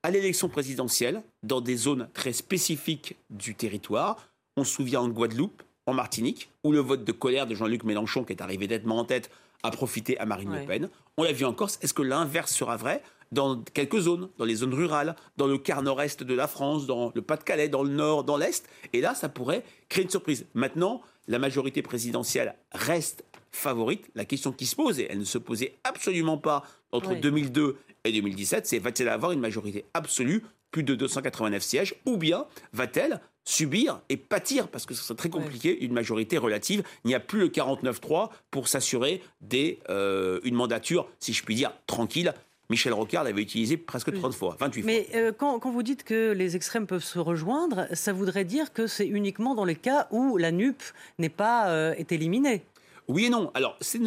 à 0.04 0.12
l'élection 0.12 0.50
présidentielle, 0.50 1.24
dans 1.44 1.62
des 1.62 1.78
zones 1.78 2.10
très 2.14 2.34
spécifiques 2.34 3.16
du 3.30 3.56
territoire. 3.56 4.18
On 4.58 4.66
se 4.66 4.74
souvient 4.74 5.00
en 5.00 5.08
Guadeloupe, 5.08 5.64
en 5.88 5.94
Martinique, 5.94 6.50
où 6.64 6.74
le 6.74 6.80
vote 6.80 7.06
de 7.06 7.12
colère 7.14 7.48
de 7.48 7.56
Jean-Luc 7.56 7.86
Mélenchon, 7.86 8.26
qui 8.26 8.34
est 8.34 8.42
arrivé 8.42 8.68
nettement 8.68 8.98
en 8.98 9.06
tête, 9.06 9.32
a 9.64 9.72
profité 9.72 10.20
à 10.20 10.26
Marine 10.26 10.54
Le 10.54 10.66
Pen. 10.66 10.90
On 11.18 11.24
l'a 11.24 11.32
vu 11.32 11.46
en 11.46 11.54
Corse. 11.54 11.80
Est-ce 11.82 11.94
que 11.94 12.02
l'inverse 12.02 12.54
sera 12.54 12.76
vrai? 12.76 13.02
Dans 13.32 13.62
quelques 13.74 14.00
zones, 14.00 14.30
dans 14.38 14.46
les 14.46 14.56
zones 14.56 14.74
rurales, 14.74 15.16
dans 15.38 15.48
le 15.48 15.58
quart 15.58 15.82
nord-est 15.82 16.22
de 16.22 16.34
la 16.36 16.48
France, 16.48 16.86
dans 16.86 17.12
le 17.16 17.22
Pas-de-Calais, 17.22 17.70
dans 17.70 17.82
le 17.82 17.90
nord, 17.90 18.26
dans 18.26 18.38
l'est 18.38 18.68
Et 18.92 19.02
là, 19.02 19.16
ça 19.16 19.30
pourrait 19.30 19.64
créer 19.90 20.04
une 20.04 20.10
surprise. 20.10 20.46
Maintenant, 20.54 21.02
la 21.28 21.40
majorité 21.40 21.82
présidentielle 21.82 22.56
reste 22.72 23.24
favorite. 23.52 24.10
La 24.16 24.26
question 24.26 24.52
qui 24.52 24.66
se 24.66 24.76
pose, 24.76 25.00
et 25.00 25.08
elle 25.10 25.20
ne 25.20 25.26
se 25.26 25.38
posait 25.38 25.76
absolument 25.84 26.38
pas 26.38 26.64
entre 26.92 27.16
2002 27.16 27.78
et 28.04 28.12
2017, 28.12 28.68
c'est 28.68 28.80
va-t-elle 28.80 29.10
avoir 29.10 29.32
une 29.32 29.40
majorité 29.40 29.86
absolue, 29.94 30.44
plus 30.72 30.84
de 30.84 30.96
289 30.96 31.62
sièges, 31.62 31.96
ou 32.06 32.18
bien 32.18 32.46
va-t-elle 32.74 33.22
subir 33.46 34.02
et 34.10 34.18
pâtir, 34.18 34.68
parce 34.68 34.86
que 34.86 34.94
ce 34.94 35.04
serait 35.04 35.16
très 35.16 35.30
compliqué, 35.30 35.84
une 35.84 35.94
majorité 35.94 36.38
relative. 36.38 36.84
Il 37.04 37.10
n'y 37.10 37.16
a 37.16 37.20
plus 37.20 37.40
le 37.40 37.50
49-3 37.50 38.30
pour 38.52 38.68
s'assurer 38.68 39.22
des, 39.42 39.80
euh, 39.90 40.40
une 40.44 40.56
mandature, 40.56 41.10
si 41.20 41.34
je 41.34 41.44
puis 41.44 41.56
dire, 41.56 41.74
tranquille. 41.86 42.34
Michel 42.74 42.94
Rocard 42.94 43.24
l'avait 43.24 43.44
utilisé 43.44 43.78
presque 43.78 44.12
30 44.12 44.34
fois, 44.34 44.58
28 44.60 44.82
fois. 44.82 44.92
Mais 44.92 45.08
euh, 45.14 45.32
quand, 45.32 45.60
vous 45.60 45.84
dites 45.84 46.04
que 46.04 46.32
les 46.32 46.56
extrêmes 46.56 46.88
peuvent 46.88 47.04
se 47.04 47.20
rejoindre, 47.20 47.86
ça 47.94 48.14
voudrait 48.14 48.46
dire 48.46 48.74
que 48.74 48.88
c'est 48.88 49.06
uniquement 49.06 49.54
dans 49.54 49.64
les 49.64 49.76
cas 49.76 50.08
où 50.10 50.38
la 50.38 50.52
NUP 50.52 50.82
n'est 51.20 51.30
pas 51.30 51.70
euh, 51.70 51.94
est 51.94 52.12
éliminée. 52.12 52.64
Oui 53.08 53.26
et 53.26 53.30
non. 53.30 53.52
Alors, 53.54 53.78
c'est 53.80 54.00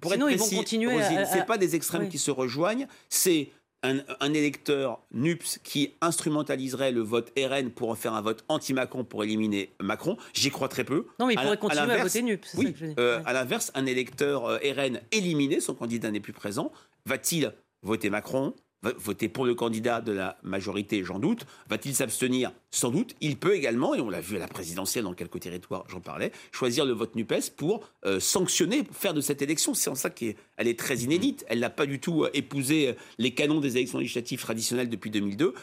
pour 0.00 0.12
sinon, 0.12 0.28
être 0.28 0.36
précis, 0.36 0.56
continuer 0.56 1.02
à... 1.02 1.24
c'est 1.24 1.46
pas 1.46 1.58
des 1.58 1.74
extrêmes 1.74 2.08
qui 2.08 2.18
se 2.18 2.30
rejoignent, 2.30 2.86
c'est 3.08 3.50
un, 3.82 4.34
électeur 4.34 5.00
NUPS 5.12 5.58
qui 5.64 5.94
instrumentaliserait 6.00 6.92
le 6.92 7.00
vote 7.00 7.32
RN 7.36 7.70
pour 7.70 7.90
en 7.90 7.94
faire 7.94 8.14
un 8.14 8.20
vote 8.20 8.44
anti-Macron 8.48 9.04
pour 9.04 9.24
éliminer 9.24 9.72
Macron, 9.80 10.16
j'y 10.32 10.50
crois 10.50 10.68
très 10.68 10.84
peu. 10.84 11.06
Non, 11.18 11.26
mais 11.26 11.34
il 11.34 11.40
pourrait 11.40 11.58
continuer 11.58 11.92
à, 11.92 12.02
voter 12.02 12.22
NUPS. 12.22 12.54
Oui, 12.54 12.74
euh, 12.98 13.20
à 13.24 13.32
l'inverse, 13.32 13.72
un 13.74 13.86
électeur 13.86 14.46
euh, 14.46 14.58
RN 14.58 15.00
éliminé, 15.12 15.60
son 15.60 15.74
candidat 15.74 16.10
n'est 16.10 16.20
plus 16.20 16.32
présent, 16.32 16.72
va-t-il 17.04 17.52
voter 17.86 18.10
Macron 18.10 18.54
voter 18.92 19.28
pour 19.28 19.44
le 19.44 19.54
candidat 19.54 20.00
de 20.00 20.12
la 20.12 20.38
majorité, 20.42 21.02
j'en 21.04 21.18
doute. 21.18 21.46
Va-t-il 21.68 21.94
s'abstenir? 21.94 22.52
Sans 22.70 22.90
doute. 22.90 23.14
Il 23.20 23.36
peut 23.36 23.54
également, 23.54 23.94
et 23.94 24.00
on 24.00 24.10
l'a 24.10 24.20
vu 24.20 24.36
à 24.36 24.38
la 24.38 24.48
présidentielle 24.48 25.04
dans 25.04 25.14
quelques 25.14 25.40
territoires, 25.40 25.84
j'en 25.88 26.00
parlais, 26.00 26.32
choisir 26.52 26.84
le 26.84 26.92
vote 26.92 27.14
NUPES 27.14 27.50
pour 27.56 27.88
euh, 28.04 28.20
sanctionner, 28.20 28.84
faire 28.92 29.14
de 29.14 29.20
cette 29.20 29.42
élection. 29.42 29.74
C'est 29.74 29.90
en 29.90 29.94
ça 29.94 30.10
qu'elle 30.10 30.36
est, 30.58 30.78
très 30.78 30.98
inédite. 30.98 31.44
Elle 31.48 31.60
n'a 31.60 31.70
pas 31.70 31.86
du 31.86 32.00
tout 32.00 32.24
euh, 32.24 32.30
épousé 32.34 32.88
euh, 32.88 32.92
les 33.18 33.32
canons 33.34 33.60
des 33.60 33.76
élections 33.76 33.98
législatives 33.98 34.40
traditionnelles 34.40 34.88
depuis 34.88 35.10
2002. 35.10 35.54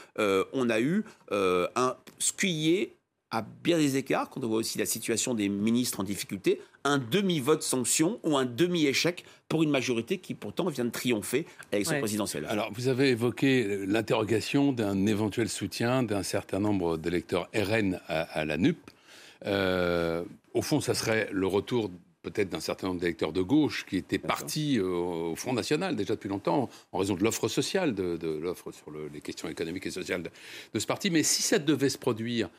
on 0.53 0.69
a 0.69 0.79
eu 0.79 1.03
un 1.31 1.95
scuyer 2.19 2.97
à 3.33 3.41
bien 3.63 3.79
des 3.79 3.97
écarts, 3.97 4.29
quand 4.29 4.43
on 4.43 4.47
voit 4.47 4.57
aussi 4.59 4.77
la 4.77 4.85
situation 4.85 5.33
des 5.33 5.49
ministres 5.49 5.99
en 5.99 6.03
difficulté, 6.03 6.61
un 6.83 6.99
demi-vote 6.99 7.63
sanction 7.63 8.19
ou 8.23 8.37
un 8.37 8.45
demi-échec 8.45 9.25
pour 9.49 9.63
une 9.63 9.71
majorité 9.71 10.19
qui 10.19 10.35
pourtant 10.35 10.67
vient 10.69 10.85
de 10.85 10.91
triompher 10.91 11.47
à 11.63 11.73
l'élection 11.75 11.95
Ouais. 11.95 11.99
présidentielle. 11.99 12.45
Alors, 12.45 12.71
vous 12.73 12.87
avez 12.89 13.09
évoqué 13.09 13.85
l'interrogation 13.87 14.71
d'un 14.71 15.07
éventuel 15.07 15.49
soutien 15.49 16.03
d'un 16.03 16.21
certain 16.21 16.59
nombre 16.59 16.97
d'électeurs 16.97 17.49
RN 17.55 17.99
à, 18.07 18.21
à 18.21 18.45
la 18.45 18.57
NUP. 18.57 18.77
Euh, 19.45 20.23
au 20.53 20.61
fond, 20.61 20.79
ça 20.79 20.93
serait 20.93 21.27
le 21.31 21.47
retour 21.47 21.89
peut-être 22.21 22.49
d'un 22.49 22.61
certain 22.61 22.87
nombre 22.87 23.01
d'électeurs 23.01 23.33
de 23.33 23.41
gauche 23.41 23.85
qui 23.85 23.97
étaient 23.97 24.17
partis 24.19 24.77
euh, 24.79 24.85
au 24.85 25.35
Front 25.35 25.51
National 25.53 25.95
déjà 25.97 26.15
depuis 26.15 26.29
longtemps 26.29 26.69
en 26.93 26.97
raison 26.99 27.15
de 27.15 27.23
l'offre 27.23 27.49
sociale, 27.49 27.93
de, 27.93 28.15
de 28.15 28.29
l'offre 28.29 28.71
sur 28.71 28.91
le- 28.91 29.09
les 29.13 29.19
questions 29.19 29.49
économiques 29.49 29.87
et 29.87 29.91
sociales 29.91 30.23
de, 30.23 30.29
de 30.73 30.79
ce 30.79 30.85
parti. 30.85 31.09
Mais 31.09 31.23
si 31.23 31.41
ça 31.41 31.59
devait 31.59 31.89
se 31.89 31.97
produire, 31.97 32.49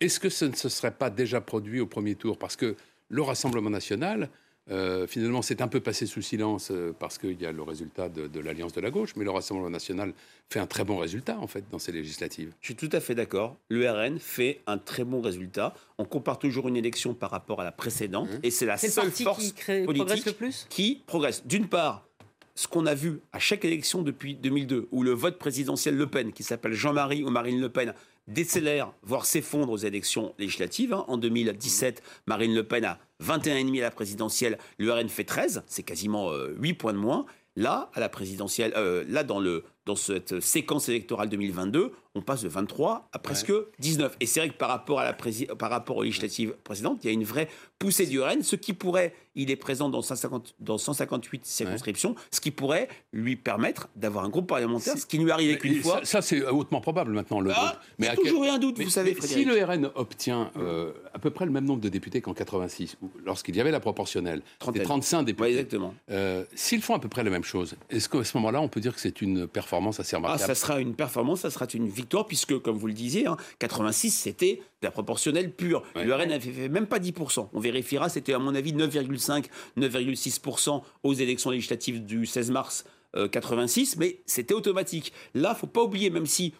est-ce 0.00 0.18
que 0.20 0.28
ce 0.28 0.44
ne 0.44 0.54
se 0.54 0.68
serait 0.68 0.90
pas 0.94 1.10
déjà 1.10 1.40
produit 1.40 1.80
au 1.80 1.86
premier 1.86 2.14
tour 2.14 2.38
Parce 2.38 2.56
que 2.56 2.76
le 3.08 3.22
Rassemblement 3.22 3.70
national, 3.70 4.28
euh, 4.70 5.06
finalement, 5.08 5.42
c'est 5.42 5.60
un 5.60 5.66
peu 5.68 5.80
passé 5.80 6.06
sous 6.06 6.22
silence 6.22 6.70
euh, 6.70 6.92
parce 6.96 7.18
qu'il 7.18 7.40
y 7.40 7.46
a 7.46 7.50
le 7.52 7.62
résultat 7.62 8.08
de, 8.08 8.28
de 8.28 8.40
l'Alliance 8.40 8.72
de 8.72 8.80
la 8.80 8.90
gauche, 8.90 9.10
mais 9.16 9.24
le 9.24 9.30
Rassemblement 9.30 9.70
national 9.70 10.12
fait 10.50 10.60
un 10.60 10.66
très 10.66 10.84
bon 10.84 10.98
résultat, 10.98 11.36
en 11.40 11.48
fait, 11.48 11.64
dans 11.70 11.80
ces 11.80 11.90
législatives. 11.92 12.52
Je 12.60 12.66
suis 12.66 12.76
tout 12.76 12.88
à 12.92 13.00
fait 13.00 13.14
d'accord. 13.16 13.56
Le 13.70 13.90
RN 13.90 14.18
fait 14.20 14.60
un 14.68 14.78
très 14.78 15.02
bon 15.04 15.20
résultat. 15.20 15.74
On 15.98 16.04
compare 16.04 16.38
toujours 16.38 16.68
une 16.68 16.76
élection 16.76 17.12
par 17.12 17.30
rapport 17.30 17.60
à 17.60 17.64
la 17.64 17.72
précédente, 17.72 18.30
Mmh. 18.30 18.38
et 18.44 18.50
c'est 18.52 18.66
la 18.66 18.76
seule 18.76 19.10
force 19.10 19.42
qui 19.42 19.52
crée- 19.52 19.84
politique 19.84 20.06
progresse 20.06 20.26
le 20.26 20.32
plus 20.32 20.66
qui 20.70 21.02
progresse. 21.06 21.44
D'une 21.44 21.66
part, 21.68 22.06
ce 22.54 22.68
qu'on 22.68 22.86
a 22.86 22.94
vu 22.94 23.20
à 23.32 23.38
chaque 23.38 23.64
élection 23.64 24.02
depuis 24.02 24.34
2002, 24.34 24.88
où 24.90 25.02
le 25.02 25.12
vote 25.12 25.38
présidentiel 25.38 25.96
Le 25.96 26.06
Pen, 26.06 26.32
qui 26.32 26.42
s'appelle 26.42 26.72
Jean-Marie 26.72 27.24
ou 27.24 27.30
Marine 27.30 27.60
Le 27.60 27.68
Pen, 27.68 27.94
décélère, 28.28 28.92
voire 29.02 29.26
s'effondre 29.26 29.72
aux 29.72 29.78
élections 29.78 30.34
législatives. 30.38 30.92
hein. 30.92 31.04
En 31.08 31.16
2017, 31.16 32.02
Marine 32.26 32.54
Le 32.54 32.64
Pen 32.64 32.84
a 32.84 32.98
21,5 33.22 33.78
à 33.78 33.82
la 33.82 33.90
présidentielle, 33.90 34.58
le 34.78 34.92
RN 34.92 35.08
fait 35.08 35.24
13, 35.24 35.64
c'est 35.66 35.82
quasiment 35.82 36.30
euh, 36.30 36.54
8 36.58 36.74
points 36.74 36.92
de 36.92 36.98
moins. 36.98 37.26
Là, 37.54 37.90
à 37.92 38.00
la 38.00 38.08
présidentielle, 38.08 38.72
euh, 38.76 39.04
là 39.08 39.24
dans 39.24 39.96
cette 39.96 40.40
séquence 40.40 40.88
électorale 40.88 41.28
2022, 41.28 41.92
on 42.14 42.20
passe 42.20 42.42
de 42.42 42.48
23 42.48 43.08
à 43.12 43.18
presque 43.18 43.52
19. 43.78 44.16
Et 44.20 44.26
c'est 44.26 44.40
vrai 44.40 44.50
que 44.50 44.54
par 44.56 44.68
rapport, 44.68 45.00
à 45.00 45.04
la 45.04 45.12
par 45.56 45.70
rapport 45.70 45.96
aux 45.96 46.02
législatives 46.02 46.54
précédentes, 46.64 46.98
il 47.02 47.06
y 47.06 47.10
a 47.10 47.12
une 47.12 47.24
vraie 47.24 47.48
poussée 47.78 48.06
du 48.06 48.20
RN, 48.20 48.42
ce 48.42 48.54
qui 48.56 48.74
pourrait, 48.74 49.14
il 49.34 49.50
est 49.50 49.56
présent 49.56 49.88
dans, 49.88 50.02
150 50.02 50.54
dans 50.60 50.76
158 50.78 51.44
circonscriptions, 51.46 52.14
ce 52.30 52.40
qui 52.40 52.50
pourrait 52.50 52.88
lui 53.12 53.36
permettre 53.36 53.88
d'avoir 53.96 54.24
un 54.24 54.28
groupe 54.28 54.46
parlementaire, 54.46 54.96
ce 54.98 55.06
qui 55.06 55.18
lui 55.18 55.30
arrive 55.30 55.58
Mais 55.64 55.70
une 55.70 55.82
fois. 55.82 55.98
Ça, 56.00 56.20
ça, 56.20 56.22
c'est 56.22 56.44
hautement 56.46 56.80
probable 56.80 57.12
maintenant, 57.12 57.40
le 57.40 57.50
Ah, 57.50 57.54
groupe. 57.54 57.78
Mais 57.98 58.08
quel- 58.08 58.16
toujours 58.18 58.44
eu 58.44 58.48
un 58.48 58.58
doute, 58.58 58.78
Mais- 58.78 58.84
vous 58.84 58.90
savez, 58.90 59.14
mais 59.14 59.20
si 59.26 59.32
Frédéric. 59.44 59.48
le 59.58 59.64
RN 59.64 59.90
obtient 59.94 60.50
euh, 60.58 60.92
à 61.14 61.18
peu 61.18 61.30
près 61.30 61.46
le 61.46 61.50
même 61.50 61.64
nombre 61.64 61.80
de 61.80 61.88
députés 61.88 62.20
qu'en 62.20 62.34
86, 62.34 62.96
ou 63.02 63.10
lorsqu'il 63.24 63.56
y 63.56 63.60
avait 63.60 63.70
la 63.70 63.80
proportionnelle, 63.80 64.42
c'était 64.44 64.58
Trentaine. 64.58 64.82
35 64.84 65.18
Ouais, 65.18 65.24
députés. 65.24 65.50
exactement. 65.50 65.94
Euh, 66.10 66.44
S'ils 66.54 66.82
font 66.82 66.94
à 66.94 66.98
peu 66.98 67.08
près 67.08 67.24
la 67.24 67.30
même 67.30 67.44
chose, 67.44 67.74
est-ce 67.90 68.08
qu'à 68.08 68.22
ce 68.22 68.36
moment-là, 68.36 68.60
on 68.60 68.68
peut 68.68 68.80
dire 68.80 68.94
que 68.94 69.00
c'est 69.00 69.22
une 69.22 69.46
performance 69.48 69.98
assez 69.98 70.14
Ah, 70.14 70.18
remarquable? 70.18 70.46
ça 70.46 70.54
sera 70.54 70.78
une 70.78 70.94
performance, 70.94 71.40
ça 71.40 71.50
sera 71.50 71.66
une 71.74 71.88
victoire, 71.88 72.01
puisque, 72.26 72.58
comme 72.60 72.76
vous 72.76 72.86
le 72.86 72.92
disiez, 72.92 73.26
hein, 73.26 73.36
86, 73.58 74.10
c'était 74.10 74.56
de 74.56 74.86
la 74.86 74.90
proportionnelle 74.90 75.52
pure. 75.52 75.82
Ouais. 75.94 76.04
Le 76.04 76.14
RN 76.14 76.28
n'avait 76.28 76.50
fait 76.50 76.68
même 76.68 76.86
pas 76.86 76.98
10%. 76.98 77.48
On 77.52 77.60
vérifiera, 77.60 78.08
c'était 78.08 78.32
à 78.34 78.38
mon 78.38 78.54
avis 78.54 78.72
9,5, 78.72 79.46
9,6% 79.78 80.82
aux 81.02 81.12
élections 81.14 81.50
législatives 81.50 82.04
du 82.04 82.26
16 82.26 82.50
mars 82.50 82.84
euh, 83.16 83.28
86, 83.28 83.96
mais 83.98 84.22
c'était 84.26 84.54
automatique. 84.54 85.12
Là, 85.34 85.54
faut 85.54 85.66
pas 85.66 85.82
oublier, 85.82 86.10
même 86.10 86.26
si 86.26 86.54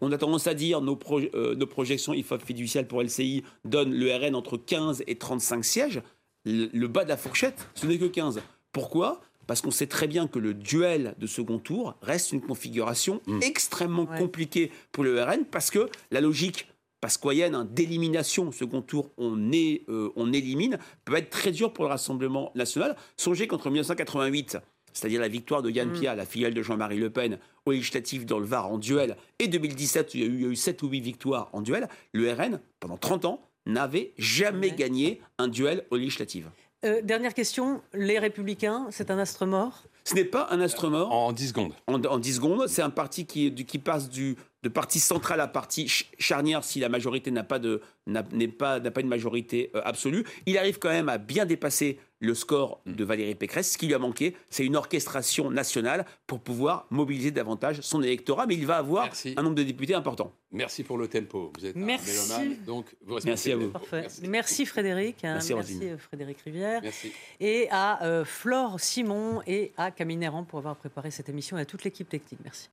on 0.00 0.10
a 0.12 0.18
tendance 0.18 0.46
à 0.46 0.54
dire 0.54 0.80
nos, 0.80 0.96
pro- 0.96 1.20
euh, 1.20 1.54
nos 1.54 1.66
projections 1.66 2.12
IFOP 2.14 2.40
fiduciales 2.44 2.86
pour 2.88 3.00
LCI 3.02 3.44
donnent 3.64 3.94
le 3.94 4.14
RN 4.14 4.34
entre 4.34 4.56
15 4.56 5.04
et 5.06 5.16
35 5.16 5.64
sièges, 5.64 6.02
le, 6.44 6.68
le 6.72 6.88
bas 6.88 7.04
de 7.04 7.08
la 7.08 7.16
fourchette, 7.16 7.68
ce 7.74 7.86
n'est 7.86 7.98
que 7.98 8.04
15. 8.06 8.42
Pourquoi 8.72 9.20
parce 9.46 9.60
qu'on 9.60 9.70
sait 9.70 9.86
très 9.86 10.06
bien 10.06 10.26
que 10.26 10.38
le 10.38 10.54
duel 10.54 11.14
de 11.18 11.26
second 11.26 11.58
tour 11.58 11.94
reste 12.02 12.32
une 12.32 12.40
configuration 12.40 13.20
extrêmement 13.42 14.04
Ouais. 14.04 14.18
compliquée 14.18 14.70
pour 14.92 15.04
le 15.04 15.22
RN, 15.22 15.44
parce 15.44 15.70
que 15.70 15.88
la 16.10 16.20
logique 16.20 16.68
pascoyenne 17.00 17.54
hein, 17.54 17.68
d'élimination 17.70 18.48
au 18.48 18.52
second 18.52 18.80
tour, 18.82 19.10
on, 19.18 19.52
est, 19.52 19.82
euh, 19.88 20.10
on 20.16 20.32
élimine, 20.32 20.78
peut 21.04 21.14
être 21.16 21.30
très 21.30 21.52
dur 21.52 21.72
pour 21.72 21.84
le 21.84 21.90
Rassemblement 21.90 22.50
national. 22.54 22.96
Songez 23.16 23.46
qu'entre 23.46 23.68
1988, 23.70 24.56
c'est-à-dire 24.92 25.20
la 25.20 25.28
victoire 25.28 25.60
de 25.62 25.70
Yann 25.70 25.92
Pia, 25.92 26.14
la 26.14 26.24
filiale 26.24 26.54
de 26.54 26.62
Jean-Marie 26.62 26.98
Le 26.98 27.10
Pen, 27.10 27.38
aux 27.66 27.72
législatives 27.72 28.24
dans 28.24 28.38
le 28.38 28.46
Var 28.46 28.70
en 28.70 28.78
duel, 28.78 29.16
et 29.38 29.48
2017, 29.48 30.14
où 30.14 30.16
il 30.16 30.20
y 30.20 30.24
a 30.24 30.26
eu, 30.28 30.34
il 30.34 30.42
y 30.42 30.44
a 30.46 30.48
eu 30.48 30.56
7 30.56 30.82
ou 30.82 30.88
8 30.88 31.00
victoires 31.00 31.50
en 31.52 31.60
duel, 31.62 31.88
le 32.12 32.32
RN, 32.32 32.60
pendant 32.80 32.96
30 32.96 33.24
ans, 33.26 33.40
n'avait 33.66 34.12
jamais 34.18 34.70
Ouais. 34.70 34.76
gagné 34.76 35.20
un 35.38 35.48
duel 35.48 35.84
aux 35.90 35.96
législatives. 35.96 36.48
Euh, 36.84 37.00
Dernière 37.02 37.34
question, 37.34 37.80
les 37.94 38.18
Républicains, 38.18 38.86
c'est 38.90 39.10
un 39.10 39.18
astre 39.18 39.46
mort? 39.46 39.82
Ce 40.04 40.14
n'est 40.14 40.24
pas 40.24 40.48
un 40.50 40.60
astre 40.60 40.88
mort. 40.90 41.10
En 41.12 41.32
10 41.32 41.48
secondes. 41.48 41.72
en, 41.86 41.94
en 42.04 42.18
10 42.18 42.34
secondes. 42.34 42.66
C'est 42.68 42.82
un 42.82 42.90
parti 42.90 43.24
qui, 43.24 43.46
est 43.46 43.50
du- 43.50 43.64
qui 43.64 43.78
passe 43.78 44.10
du, 44.10 44.36
de 44.62 44.68
parti 44.68 45.00
central 45.00 45.40
à 45.40 45.46
parti 45.48 45.82
ch- 45.88 46.10
charnière 46.18 46.62
si 46.62 46.78
la 46.80 46.90
majorité 46.90 47.30
n'a 47.30 47.42
pas, 47.42 47.58
de, 47.58 47.80
n'a, 48.06 48.22
n'est 48.32 48.48
pas, 48.48 48.80
n'a 48.80 48.90
pas 48.90 49.00
une 49.00 49.08
majorité 49.08 49.70
euh, 49.74 49.80
absolue. 49.84 50.24
Il 50.44 50.58
arrive 50.58 50.78
quand 50.78 50.90
même 50.90 51.08
à 51.08 51.16
bien 51.16 51.46
dépasser 51.46 51.98
le 52.24 52.34
score 52.34 52.80
de 52.86 53.04
Valérie 53.04 53.34
Pécresse. 53.34 53.72
Ce 53.72 53.78
qui 53.78 53.86
lui 53.86 53.94
a 53.94 53.98
manqué, 53.98 54.36
c'est 54.50 54.64
une 54.64 54.76
orchestration 54.76 55.50
nationale 55.50 56.04
pour 56.26 56.40
pouvoir 56.40 56.86
mobiliser 56.90 57.30
davantage 57.30 57.80
son 57.80 58.02
électorat. 58.02 58.46
Mais 58.46 58.54
il 58.54 58.66
va 58.66 58.76
avoir 58.78 59.04
Merci. 59.04 59.34
un 59.36 59.42
nombre 59.42 59.54
de 59.56 59.62
députés 59.62 59.94
important. 59.94 60.32
Merci 60.50 60.84
pour 60.84 60.98
le 60.98 61.08
tempo. 61.08 61.52
Vous 61.58 61.66
êtes 61.66 61.74
Merci. 61.76 62.10
un 62.32 62.38
mélomane, 62.38 62.64
donc 62.64 62.86
vous 63.04 63.14
respectez 63.14 63.30
Merci 63.30 63.52
à 63.52 63.56
vous. 63.56 63.72
Merci. 63.92 64.28
Merci, 64.28 64.66
Frédéric. 64.66 65.24
hein, 65.24 65.38
Merci, 65.48 65.78
euh, 65.82 65.98
Frédéric 65.98 66.38
Rivière. 66.40 66.80
Merci. 66.82 67.12
Et 67.40 67.68
à 67.70 68.04
euh, 68.04 68.24
Flore 68.24 68.78
Simon 68.80 69.42
et 69.46 69.72
à 69.76 69.90
Camille 69.90 70.16
Néran 70.16 70.44
pour 70.44 70.58
avoir 70.60 70.76
préparé 70.76 71.10
cette 71.10 71.28
émission 71.28 71.58
et 71.58 71.62
à 71.62 71.64
toute 71.64 71.84
l'équipe 71.84 72.08
technique. 72.08 72.40
Merci. 72.44 72.68